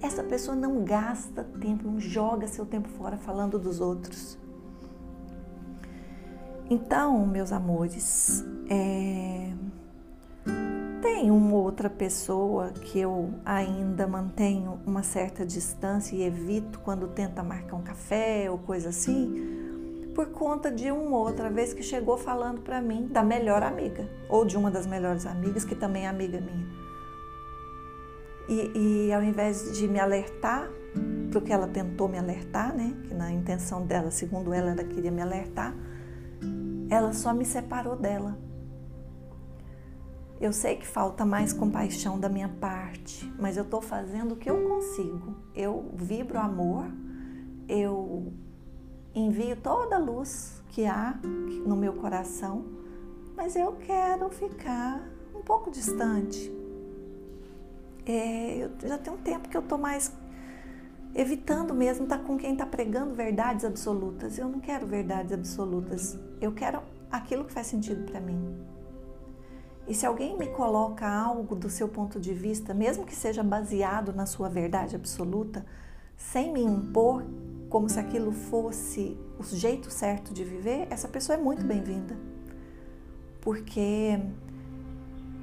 essa 0.00 0.24
pessoa 0.24 0.56
não 0.56 0.82
gasta 0.82 1.44
tempo, 1.44 1.86
não 1.86 2.00
joga 2.00 2.48
seu 2.48 2.64
tempo 2.64 2.88
fora 2.88 3.18
falando 3.18 3.58
dos 3.58 3.80
outros. 3.80 4.38
Então, 6.70 7.26
meus 7.26 7.52
amores, 7.52 8.42
é, 8.70 9.52
tem 11.04 11.30
uma 11.30 11.54
outra 11.54 11.90
pessoa 11.90 12.70
que 12.70 12.98
eu 12.98 13.34
ainda 13.44 14.06
mantenho 14.06 14.80
uma 14.86 15.02
certa 15.02 15.44
distância 15.44 16.16
e 16.16 16.22
evito 16.22 16.80
quando 16.80 17.08
tenta 17.08 17.42
marcar 17.42 17.76
um 17.76 17.82
café 17.82 18.50
ou 18.50 18.56
coisa 18.56 18.88
assim, 18.88 20.10
por 20.14 20.30
conta 20.30 20.72
de 20.72 20.90
uma 20.90 21.18
outra 21.18 21.50
vez 21.50 21.74
que 21.74 21.82
chegou 21.82 22.16
falando 22.16 22.62
para 22.62 22.80
mim 22.80 23.06
da 23.06 23.22
melhor 23.22 23.62
amiga, 23.62 24.08
ou 24.30 24.46
de 24.46 24.56
uma 24.56 24.70
das 24.70 24.86
melhores 24.86 25.26
amigas, 25.26 25.62
que 25.62 25.74
também 25.74 26.06
é 26.06 26.08
amiga 26.08 26.40
minha. 26.40 26.66
E, 28.48 29.08
e 29.08 29.12
ao 29.12 29.22
invés 29.22 29.76
de 29.76 29.86
me 29.86 30.00
alertar 30.00 30.70
para 31.28 31.38
o 31.38 31.42
que 31.42 31.52
ela 31.52 31.68
tentou 31.68 32.08
me 32.08 32.16
alertar, 32.16 32.74
né, 32.74 32.96
que 33.04 33.12
na 33.12 33.30
intenção 33.30 33.84
dela, 33.84 34.10
segundo 34.10 34.54
ela, 34.54 34.70
ela 34.70 34.84
queria 34.84 35.10
me 35.10 35.20
alertar, 35.20 35.74
ela 36.88 37.12
só 37.12 37.34
me 37.34 37.44
separou 37.44 37.94
dela 37.94 38.38
eu 40.44 40.52
sei 40.52 40.76
que 40.76 40.86
falta 40.86 41.24
mais 41.24 41.54
compaixão 41.54 42.20
da 42.20 42.28
minha 42.28 42.48
parte, 42.48 43.32
mas 43.38 43.56
eu 43.56 43.64
estou 43.64 43.80
fazendo 43.80 44.32
o 44.32 44.36
que 44.36 44.50
eu 44.50 44.68
consigo. 44.68 45.34
Eu 45.54 45.90
vibro 45.94 46.38
amor, 46.38 46.84
eu 47.66 48.30
envio 49.14 49.56
toda 49.56 49.96
a 49.96 49.98
luz 49.98 50.62
que 50.68 50.84
há 50.84 51.18
no 51.66 51.74
meu 51.74 51.94
coração, 51.94 52.66
mas 53.34 53.56
eu 53.56 53.72
quero 53.72 54.28
ficar 54.28 55.08
um 55.34 55.40
pouco 55.40 55.70
distante. 55.70 56.52
É, 58.04 58.64
eu 58.64 58.70
já 58.86 58.98
tem 58.98 59.14
um 59.14 59.16
tempo 59.16 59.48
que 59.48 59.56
eu 59.56 59.62
estou 59.62 59.78
mais 59.78 60.12
evitando 61.14 61.72
mesmo 61.72 62.04
estar 62.04 62.18
tá 62.18 62.24
com 62.24 62.36
quem 62.36 62.52
está 62.52 62.66
pregando 62.66 63.14
verdades 63.14 63.64
absolutas. 63.64 64.36
Eu 64.36 64.50
não 64.50 64.60
quero 64.60 64.86
verdades 64.86 65.32
absolutas. 65.32 66.18
Eu 66.38 66.52
quero 66.52 66.82
aquilo 67.10 67.46
que 67.46 67.52
faz 67.52 67.68
sentido 67.68 68.04
para 68.04 68.20
mim. 68.20 68.73
E 69.86 69.94
se 69.94 70.06
alguém 70.06 70.38
me 70.38 70.46
coloca 70.46 71.06
algo 71.06 71.54
do 71.54 71.68
seu 71.68 71.88
ponto 71.88 72.18
de 72.18 72.32
vista, 72.32 72.72
mesmo 72.72 73.04
que 73.04 73.14
seja 73.14 73.42
baseado 73.42 74.12
na 74.12 74.24
sua 74.24 74.48
verdade 74.48 74.96
absoluta, 74.96 75.64
sem 76.16 76.52
me 76.52 76.62
impor 76.62 77.24
como 77.68 77.88
se 77.88 77.98
aquilo 77.98 78.32
fosse 78.32 79.16
o 79.38 79.42
jeito 79.42 79.90
certo 79.90 80.32
de 80.32 80.44
viver, 80.44 80.86
essa 80.90 81.08
pessoa 81.08 81.36
é 81.36 81.40
muito 81.40 81.64
bem-vinda. 81.64 82.16
Porque 83.40 84.18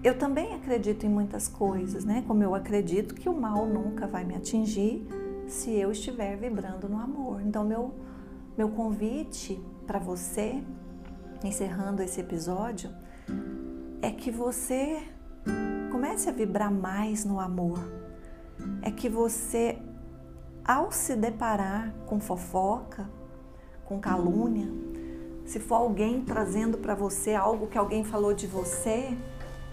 eu 0.04 0.18
também 0.18 0.56
acredito 0.56 1.06
em 1.06 1.10
muitas 1.10 1.48
coisas, 1.48 2.04
né? 2.04 2.24
Como 2.26 2.42
eu 2.42 2.56
acredito 2.56 3.14
que 3.14 3.30
o 3.30 3.34
mal 3.34 3.68
nunca 3.68 4.08
vai 4.08 4.24
me 4.24 4.34
atingir 4.34 5.06
se 5.48 5.72
eu 5.72 5.92
estiver 5.92 6.36
vibrando 6.38 6.90
no 6.90 6.98
amor. 7.00 7.42
Então, 7.42 7.64
meu, 7.64 7.94
meu 8.58 8.70
convite 8.70 9.62
para 9.86 10.00
você, 10.00 10.64
encerrando 11.44 12.02
esse 12.02 12.20
episódio, 12.20 12.90
é 14.02 14.10
que 14.12 14.32
você 14.32 15.04
comece 15.92 16.28
a 16.28 16.32
vibrar 16.32 16.72
mais 16.72 17.24
no 17.24 17.40
amor. 17.40 17.80
É 18.82 18.90
que 18.90 19.08
você, 19.08 19.78
ao 20.66 20.92
se 20.92 21.16
deparar 21.16 21.94
com 22.06 22.20
fofoca, 22.20 23.10
com 23.86 24.00
calúnia, 24.00 24.68
se 25.46 25.60
for 25.60 25.76
alguém 25.76 26.22
trazendo 26.22 26.78
para 26.78 26.96
você 26.96 27.34
algo 27.34 27.68
que 27.68 27.78
alguém 27.78 28.04
falou 28.04 28.34
de 28.34 28.48
você, 28.48 29.16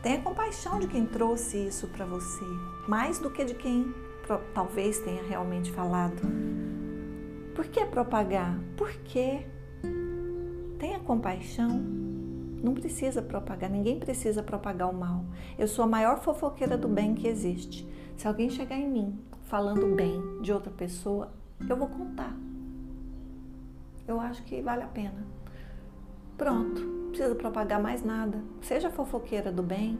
tenha 0.03 0.21
compaixão 0.21 0.79
de 0.79 0.87
quem 0.87 1.07
trouxe 1.07 1.57
isso 1.69 1.87
para 1.89 2.05
você, 2.05 2.45
mais 2.87 3.19
do 3.19 3.31
que 3.31 3.45
de 3.45 3.55
quem 3.55 3.95
talvez 4.53 4.99
tenha 4.99 5.23
realmente 5.23 5.73
falado. 5.73 6.21
Por 7.55 7.67
que 7.67 7.85
propagar? 7.87 8.59
Por 8.77 8.93
quê? 9.05 9.47
Tenha 10.79 10.99
compaixão. 11.01 12.08
Não 12.63 12.75
precisa 12.75 13.23
propagar, 13.23 13.71
ninguém 13.71 13.99
precisa 13.99 14.43
propagar 14.43 14.91
o 14.91 14.95
mal. 14.95 15.25
Eu 15.59 15.69
sou 15.69 15.85
a 15.85 15.89
maior 15.89 16.21
fofoqueira 16.21 16.77
do 16.77 16.89
bem 16.89 17.15
que 17.15 17.29
existe. 17.29 17.87
Se 18.17 18.27
alguém 18.27 18.51
chegar 18.51 18.77
em 18.77 18.89
mim 18.89 19.19
falando 19.45 19.95
bem 19.95 20.21
de 20.43 20.53
outra 20.53 20.71
pessoa, 20.71 21.31
eu 21.69 21.77
vou 21.77 21.89
contar. 21.89 22.35
Eu 24.07 24.21
acho 24.21 24.43
que 24.43 24.61
vale 24.61 24.83
a 24.83 24.89
pena. 24.89 25.27
Pronto, 26.37 26.81
não 26.81 27.09
precisa 27.11 27.35
propagar 27.35 27.81
mais 27.81 28.03
nada. 28.03 28.43
Seja 28.63 28.91
fofoqueira 28.91 29.51
do 29.53 29.63
bem. 29.63 29.99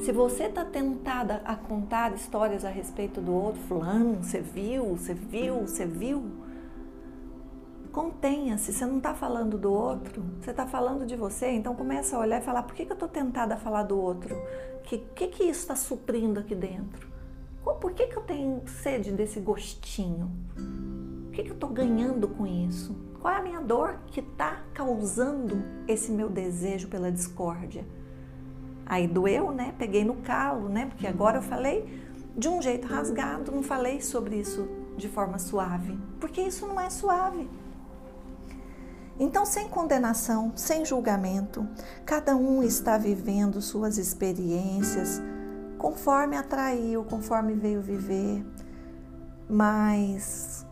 Se 0.00 0.12
você 0.12 0.44
está 0.44 0.64
tentada 0.64 1.40
a 1.44 1.56
contar 1.56 2.12
histórias 2.12 2.64
a 2.64 2.68
respeito 2.68 3.20
do 3.20 3.32
outro, 3.32 3.60
fulano, 3.62 4.22
você 4.22 4.40
viu, 4.40 4.96
você 4.96 5.14
viu, 5.14 5.62
você 5.62 5.86
viu, 5.86 6.22
contenha-se. 7.92 8.72
Você 8.72 8.84
não 8.86 8.96
está 8.96 9.14
falando 9.14 9.56
do 9.58 9.72
outro, 9.72 10.24
você 10.40 10.50
está 10.50 10.66
falando 10.66 11.06
de 11.06 11.14
você. 11.14 11.50
Então 11.50 11.74
começa 11.74 12.16
a 12.16 12.20
olhar 12.20 12.40
e 12.40 12.44
falar: 12.44 12.62
por 12.62 12.74
que, 12.74 12.84
que 12.84 12.92
eu 12.92 12.94
estou 12.94 13.08
tentada 13.08 13.54
a 13.54 13.58
falar 13.58 13.84
do 13.84 14.00
outro? 14.00 14.34
O 14.34 14.82
que, 14.82 14.98
que, 14.98 15.28
que 15.28 15.44
isso 15.44 15.60
está 15.60 15.76
suprindo 15.76 16.40
aqui 16.40 16.54
dentro? 16.54 17.12
Por 17.80 17.92
que, 17.92 18.06
que 18.06 18.16
eu 18.16 18.22
tenho 18.22 18.62
sede 18.66 19.12
desse 19.12 19.38
gostinho? 19.38 20.30
O 21.28 21.30
que, 21.30 21.44
que 21.44 21.50
eu 21.50 21.54
estou 21.54 21.70
ganhando 21.70 22.26
com 22.26 22.46
isso? 22.46 22.96
Qual 23.20 23.32
é 23.32 23.38
a 23.38 23.42
minha 23.42 23.60
dor 23.60 23.98
que 24.08 24.18
está 24.18 24.62
causando 24.74 25.62
esse 25.86 26.10
meu 26.10 26.28
desejo 26.28 26.88
pela 26.88 27.12
discórdia? 27.12 27.84
Aí 28.84 29.06
doeu, 29.06 29.52
né? 29.52 29.74
Peguei 29.78 30.04
no 30.04 30.16
calo, 30.16 30.68
né? 30.68 30.86
Porque 30.86 31.06
agora 31.06 31.38
eu 31.38 31.42
falei 31.42 32.02
de 32.36 32.48
um 32.48 32.60
jeito 32.60 32.86
rasgado, 32.86 33.52
não 33.52 33.62
falei 33.62 34.00
sobre 34.00 34.36
isso 34.36 34.68
de 34.96 35.08
forma 35.08 35.38
suave, 35.38 35.98
porque 36.20 36.40
isso 36.40 36.66
não 36.66 36.80
é 36.80 36.90
suave. 36.90 37.48
Então, 39.18 39.44
sem 39.44 39.68
condenação, 39.68 40.52
sem 40.56 40.84
julgamento, 40.84 41.66
cada 42.04 42.34
um 42.34 42.62
está 42.62 42.98
vivendo 42.98 43.60
suas 43.60 43.98
experiências 43.98 45.20
conforme 45.78 46.36
atraiu, 46.36 47.04
conforme 47.04 47.54
veio 47.54 47.80
viver, 47.80 48.44
mas 49.48 50.64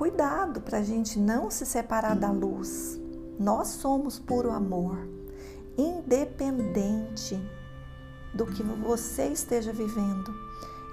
Cuidado 0.00 0.62
para 0.62 0.78
a 0.78 0.82
gente 0.82 1.18
não 1.18 1.50
se 1.50 1.66
separar 1.66 2.16
da 2.16 2.30
luz. 2.30 2.98
Nós 3.38 3.68
somos 3.68 4.18
puro 4.18 4.50
amor, 4.50 4.96
independente 5.76 7.38
do 8.32 8.46
que 8.46 8.62
você 8.62 9.26
esteja 9.26 9.74
vivendo, 9.74 10.34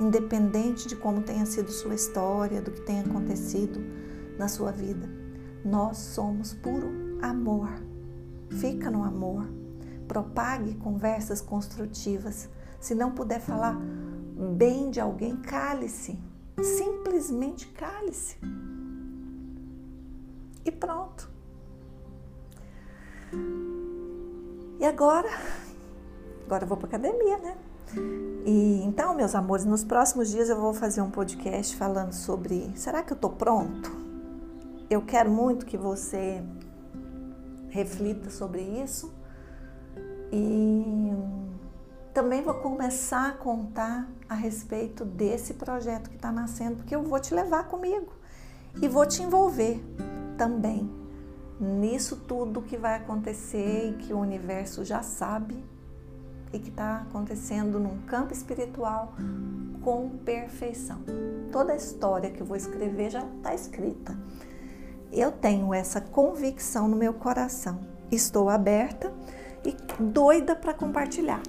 independente 0.01 0.89
de 0.89 0.97
como 0.97 1.21
tenha 1.21 1.45
sido 1.45 1.71
sua 1.71 1.95
história, 1.95 2.61
do 2.61 2.69
que 2.69 2.81
tenha 2.81 3.03
acontecido 3.03 3.79
na 4.37 4.49
sua 4.49 4.73
vida. 4.73 5.07
Nós 5.63 5.97
somos 5.97 6.53
puro 6.53 6.87
amor. 7.21 7.69
Fica 8.59 8.89
no 8.89 9.03
amor. 9.03 9.47
Propague 10.07 10.75
conversas 10.75 11.41
construtivas. 11.41 12.49
Se 12.79 12.95
não 12.95 13.11
puder 13.11 13.41
falar 13.41 13.77
bem 14.55 14.89
de 14.89 14.99
alguém, 14.99 15.35
cale-se. 15.37 16.17
Simplesmente 16.61 17.67
cale-se 17.67 18.37
e 20.67 20.71
pronto. 20.71 21.29
E 24.79 24.85
agora, 24.85 25.29
agora 26.45 26.63
eu 26.63 26.67
vou 26.67 26.77
para 26.77 26.87
academia, 26.87 27.37
né? 27.37 27.57
E 28.45 28.81
então, 28.83 29.13
meus 29.15 29.33
amores, 29.33 29.65
nos 29.65 29.83
próximos 29.83 30.29
dias 30.29 30.49
eu 30.49 30.59
vou 30.59 30.73
fazer 30.73 31.01
um 31.01 31.09
podcast 31.09 31.75
falando 31.75 32.13
sobre 32.13 32.71
será 32.75 33.01
que 33.01 33.13
eu 33.13 33.17
tô 33.17 33.29
pronto? 33.29 34.06
Eu 34.89 35.01
quero 35.01 35.29
muito 35.29 35.65
que 35.65 35.77
você 35.77 36.41
reflita 37.69 38.29
sobre 38.29 38.61
isso 38.61 39.13
e 40.31 41.11
também 42.13 42.41
vou 42.41 42.53
começar 42.55 43.27
a 43.27 43.31
contar 43.33 44.09
a 44.29 44.33
respeito 44.33 45.03
desse 45.03 45.53
projeto 45.55 46.09
que 46.09 46.15
está 46.15 46.31
nascendo, 46.31 46.77
porque 46.77 46.95
eu 46.95 47.03
vou 47.03 47.19
te 47.19 47.33
levar 47.33 47.65
comigo 47.67 48.13
e 48.81 48.87
vou 48.87 49.05
te 49.05 49.21
envolver 49.21 49.83
também 50.37 50.89
nisso 51.59 52.15
tudo 52.27 52.61
que 52.61 52.77
vai 52.77 52.95
acontecer 52.95 53.89
e 53.89 53.93
que 53.97 54.13
o 54.13 54.19
universo 54.19 54.85
já 54.85 55.03
sabe 55.03 55.63
e 56.53 56.59
que 56.59 56.69
está 56.69 57.01
acontecendo 57.01 57.77
num 57.77 58.01
campo 58.03 58.31
espiritual 58.31 59.13
com 59.81 60.09
perfeição. 60.09 61.01
Toda 61.51 61.73
a 61.73 61.75
história 61.75 62.31
que 62.31 62.41
eu 62.41 62.45
vou 62.45 62.55
escrever 62.55 63.09
já 63.09 63.25
está 63.25 63.53
escrita. 63.53 64.17
Eu 65.11 65.31
tenho 65.31 65.73
essa 65.73 66.01
convicção 66.01 66.87
no 66.87 66.95
meu 66.95 67.13
coração. 67.13 67.79
Estou 68.11 68.49
aberta 68.49 69.11
e 69.65 69.75
doida 70.01 70.55
para 70.55 70.73
compartilhar. 70.73 71.41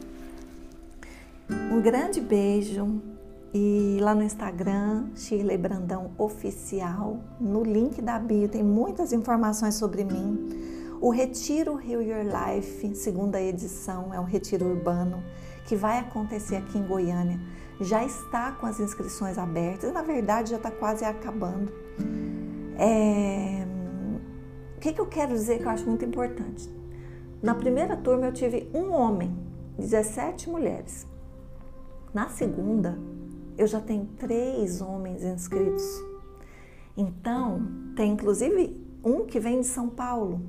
Um 1.51 1.81
grande 1.81 2.21
beijo, 2.21 3.01
e 3.53 3.99
lá 4.01 4.15
no 4.15 4.23
Instagram, 4.23 5.07
Shirley 5.15 5.57
Brandão 5.57 6.11
Oficial, 6.19 7.19
no 7.41 7.63
link 7.63 8.03
da 8.03 8.19
bio 8.19 8.49
tem 8.49 8.63
muitas 8.63 9.13
informações 9.13 9.75
sobre 9.75 10.05
mim. 10.05 10.99
O 11.01 11.11
Retiro 11.11 11.81
Heal 11.81 12.03
Your 12.03 12.25
Life, 12.25 12.95
segunda 12.95 13.41
edição, 13.41 14.13
é 14.13 14.21
um 14.21 14.25
retiro 14.25 14.67
urbano 14.67 15.23
que 15.65 15.77
vai 15.77 15.99
acontecer 15.99 16.57
aqui 16.57 16.77
em 16.77 16.87
Goiânia. 16.87 17.41
Já 17.81 18.05
está 18.05 18.53
com 18.53 18.67
as 18.67 18.81
inscrições 18.81 19.39
abertas, 19.39 19.93
na 19.93 20.03
verdade 20.03 20.51
já 20.51 20.57
está 20.57 20.71
quase 20.71 21.05
acabando. 21.05 21.73
É... 22.79 23.67
O 24.77 24.81
que, 24.81 24.93
que 24.93 25.01
eu 25.01 25.07
quero 25.07 25.33
dizer 25.33 25.59
que 25.59 25.65
eu 25.65 25.71
acho 25.71 25.85
muito 25.85 26.05
importante? 26.05 26.71
Na 27.43 27.55
primeira 27.55 27.97
turma 27.97 28.27
eu 28.27 28.33
tive 28.33 28.71
um 28.73 28.93
homem, 28.93 29.37
17 29.77 30.49
mulheres. 30.49 31.07
Na 32.15 32.29
segunda, 32.29 32.97
eu 33.57 33.67
já 33.67 33.81
tenho 33.81 34.07
três 34.19 34.81
homens 34.81 35.23
inscritos. 35.25 35.85
Então, 36.97 37.63
tem 37.97 38.13
inclusive 38.13 38.81
um 39.05 39.27
que 39.27 39.39
vem 39.41 39.61
de 39.61 39.67
São 39.67 39.89
Paulo. 39.89 40.41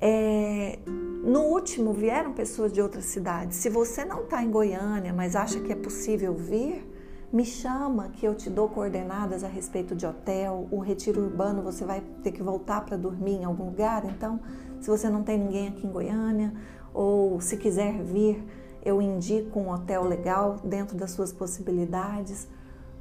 É, 0.00 0.78
no 0.86 1.40
último 1.42 1.92
vieram 1.92 2.32
pessoas 2.32 2.72
de 2.72 2.80
outras 2.80 3.06
cidades. 3.06 3.56
Se 3.58 3.68
você 3.68 4.04
não 4.04 4.24
está 4.24 4.42
em 4.42 4.50
Goiânia, 4.50 5.12
mas 5.12 5.34
acha 5.34 5.60
que 5.60 5.72
é 5.72 5.76
possível 5.76 6.34
vir, 6.34 6.87
me 7.32 7.44
chama 7.44 8.08
que 8.08 8.26
eu 8.26 8.34
te 8.34 8.48
dou 8.48 8.68
coordenadas 8.68 9.44
a 9.44 9.48
respeito 9.48 9.94
de 9.94 10.06
hotel. 10.06 10.66
O 10.70 10.78
retiro 10.78 11.22
urbano 11.22 11.62
você 11.62 11.84
vai 11.84 12.02
ter 12.22 12.32
que 12.32 12.42
voltar 12.42 12.84
para 12.84 12.96
dormir 12.96 13.36
em 13.36 13.44
algum 13.44 13.66
lugar. 13.66 14.04
Então, 14.06 14.40
se 14.80 14.88
você 14.88 15.08
não 15.10 15.22
tem 15.22 15.38
ninguém 15.38 15.68
aqui 15.68 15.86
em 15.86 15.90
Goiânia, 15.90 16.52
ou 16.94 17.40
se 17.40 17.56
quiser 17.56 18.02
vir, 18.02 18.42
eu 18.82 19.02
indico 19.02 19.60
um 19.60 19.70
hotel 19.70 20.04
legal 20.04 20.56
dentro 20.64 20.96
das 20.96 21.10
suas 21.10 21.32
possibilidades, 21.32 22.48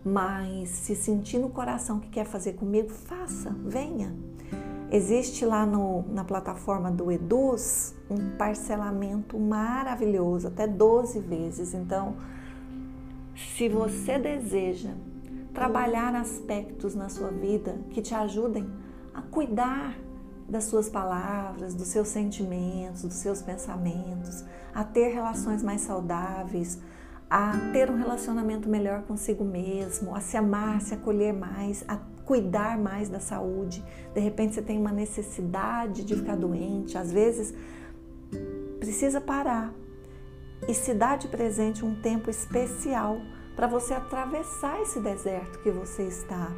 mas 0.03 0.69
se 0.69 0.95
sentir 0.95 1.37
no 1.37 1.49
coração 1.49 1.99
que 1.99 2.09
quer 2.09 2.25
fazer 2.25 2.53
comigo, 2.53 2.89
faça, 2.89 3.55
venha. 3.65 4.13
Existe 4.91 5.45
lá 5.45 5.65
no, 5.65 6.03
na 6.13 6.23
plataforma 6.23 6.89
do 6.89 7.11
Eduz 7.11 7.93
um 8.09 8.37
parcelamento 8.37 9.37
maravilhoso, 9.37 10.47
até 10.47 10.65
12 10.65 11.19
vezes. 11.19 11.73
Então, 11.73 12.15
se 13.37 13.69
você 13.69 14.17
deseja 14.17 14.91
trabalhar 15.53 16.15
aspectos 16.15 16.95
na 16.95 17.09
sua 17.09 17.29
vida 17.29 17.79
que 17.91 18.01
te 18.01 18.13
ajudem 18.13 18.67
a 19.13 19.21
cuidar 19.21 19.95
das 20.49 20.65
suas 20.65 20.89
palavras, 20.89 21.73
dos 21.73 21.87
seus 21.87 22.07
sentimentos, 22.07 23.03
dos 23.03 23.15
seus 23.15 23.41
pensamentos, 23.41 24.43
a 24.73 24.83
ter 24.83 25.09
relações 25.09 25.61
mais 25.61 25.81
saudáveis, 25.81 26.79
a 27.29 27.51
ter 27.73 27.91
um 27.91 27.97
relacionamento 27.97 28.69
melhor 28.69 29.03
consigo 29.03 29.43
mesmo, 29.43 30.15
a 30.15 30.21
se 30.21 30.37
amar, 30.37 30.81
se 30.81 30.93
acolher 30.93 31.33
mais, 31.33 31.83
a 31.87 31.97
cuidar 32.25 32.77
mais 32.77 33.09
da 33.09 33.19
saúde. 33.19 33.83
De 34.13 34.19
repente 34.19 34.55
você 34.55 34.61
tem 34.61 34.77
uma 34.79 34.91
necessidade 34.91 36.03
de 36.03 36.15
ficar 36.15 36.37
doente, 36.37 36.97
às 36.97 37.11
vezes 37.11 37.53
precisa 38.79 39.19
parar 39.19 39.73
e 40.67 40.73
se 40.73 40.93
dá 40.93 41.15
de 41.15 41.27
presente 41.27 41.83
um 41.83 41.95
tempo 41.95 42.29
especial 42.29 43.19
para 43.55 43.67
você 43.67 43.93
atravessar 43.93 44.81
esse 44.81 44.99
deserto 44.99 45.59
que 45.59 45.71
você 45.71 46.03
está. 46.03 46.51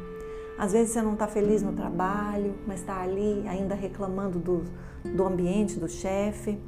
Às 0.58 0.72
vezes 0.72 0.92
você 0.92 1.00
não 1.00 1.14
está 1.14 1.26
feliz 1.26 1.62
no 1.62 1.72
trabalho, 1.72 2.54
mas 2.66 2.80
está 2.80 3.00
ali 3.00 3.46
ainda 3.48 3.74
reclamando 3.74 4.38
do, 4.38 4.64
do 5.04 5.26
ambiente, 5.26 5.78
do 5.78 5.88
chefe. 5.88 6.60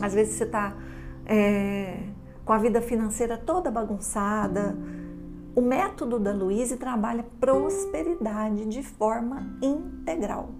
Às 0.00 0.12
vezes 0.12 0.34
você 0.34 0.44
está 0.44 0.76
é, 1.24 1.98
com 2.44 2.52
a 2.52 2.58
vida 2.58 2.82
financeira 2.82 3.38
toda 3.38 3.70
bagunçada. 3.70 4.76
O 5.54 5.62
método 5.62 6.18
da 6.18 6.32
Luíse 6.32 6.76
trabalha 6.76 7.24
prosperidade 7.40 8.66
de 8.66 8.82
forma 8.82 9.56
integral. 9.62 10.50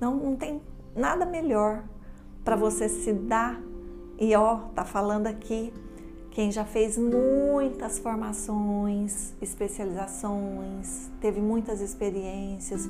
Não, 0.00 0.16
não 0.16 0.36
tem 0.36 0.62
nada 0.94 1.26
melhor 1.26 1.84
para 2.42 2.56
você 2.56 2.88
se 2.88 3.12
dar. 3.12 3.60
E 4.18 4.34
ó, 4.34 4.56
tá 4.74 4.84
falando 4.84 5.26
aqui 5.26 5.72
quem 6.30 6.52
já 6.52 6.64
fez 6.64 6.98
muitas 6.98 7.98
formações, 7.98 9.34
especializações, 9.40 11.10
teve 11.20 11.40
muitas 11.40 11.80
experiências. 11.80 12.88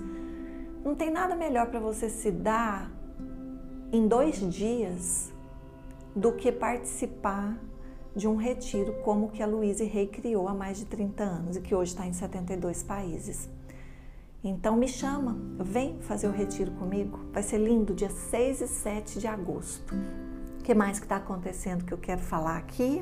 Não 0.84 0.94
tem 0.94 1.10
nada 1.10 1.34
melhor 1.34 1.68
para 1.68 1.80
você 1.80 2.08
se 2.08 2.30
dar 2.30 2.90
em 3.92 4.06
dois 4.08 4.40
dias 4.52 5.32
do 6.14 6.32
que 6.32 6.50
participar 6.50 7.56
de 8.16 8.26
um 8.26 8.36
retiro 8.36 8.94
como 9.04 9.28
que 9.28 9.42
a 9.42 9.46
Louise 9.46 9.84
Rey 9.84 10.06
criou 10.06 10.48
há 10.48 10.54
mais 10.54 10.78
de 10.78 10.86
30 10.86 11.22
anos 11.22 11.56
e 11.56 11.60
que 11.60 11.74
hoje 11.74 11.92
está 11.92 12.06
em 12.06 12.12
72 12.12 12.82
países. 12.82 13.48
Então 14.42 14.76
me 14.76 14.88
chama, 14.88 15.36
vem 15.58 16.00
fazer 16.00 16.26
o 16.26 16.32
retiro 16.32 16.70
comigo. 16.72 17.18
Vai 17.32 17.42
ser 17.42 17.58
lindo, 17.58 17.94
dia 17.94 18.10
6 18.10 18.60
e 18.60 18.68
7 18.68 19.18
de 19.18 19.26
agosto. 19.26 19.94
O 20.66 20.68
que 20.68 20.74
mais 20.74 20.98
que 20.98 21.04
está 21.04 21.14
acontecendo 21.14 21.84
que 21.84 21.94
eu 21.94 21.98
quero 21.98 22.20
falar 22.20 22.56
aqui? 22.56 23.00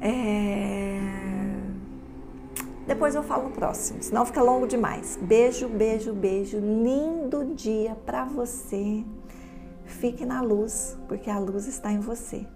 É... 0.00 1.00
Depois 2.86 3.16
eu 3.16 3.24
falo 3.24 3.48
no 3.48 3.50
próximo, 3.50 4.00
senão 4.00 4.24
fica 4.24 4.40
longo 4.40 4.68
demais. 4.68 5.18
Beijo, 5.20 5.68
beijo, 5.68 6.12
beijo. 6.12 6.58
Lindo 6.60 7.56
dia 7.56 7.96
para 8.06 8.24
você. 8.24 9.04
Fique 9.84 10.24
na 10.24 10.40
luz, 10.40 10.96
porque 11.08 11.28
a 11.28 11.40
luz 11.40 11.66
está 11.66 11.90
em 11.90 11.98
você. 11.98 12.46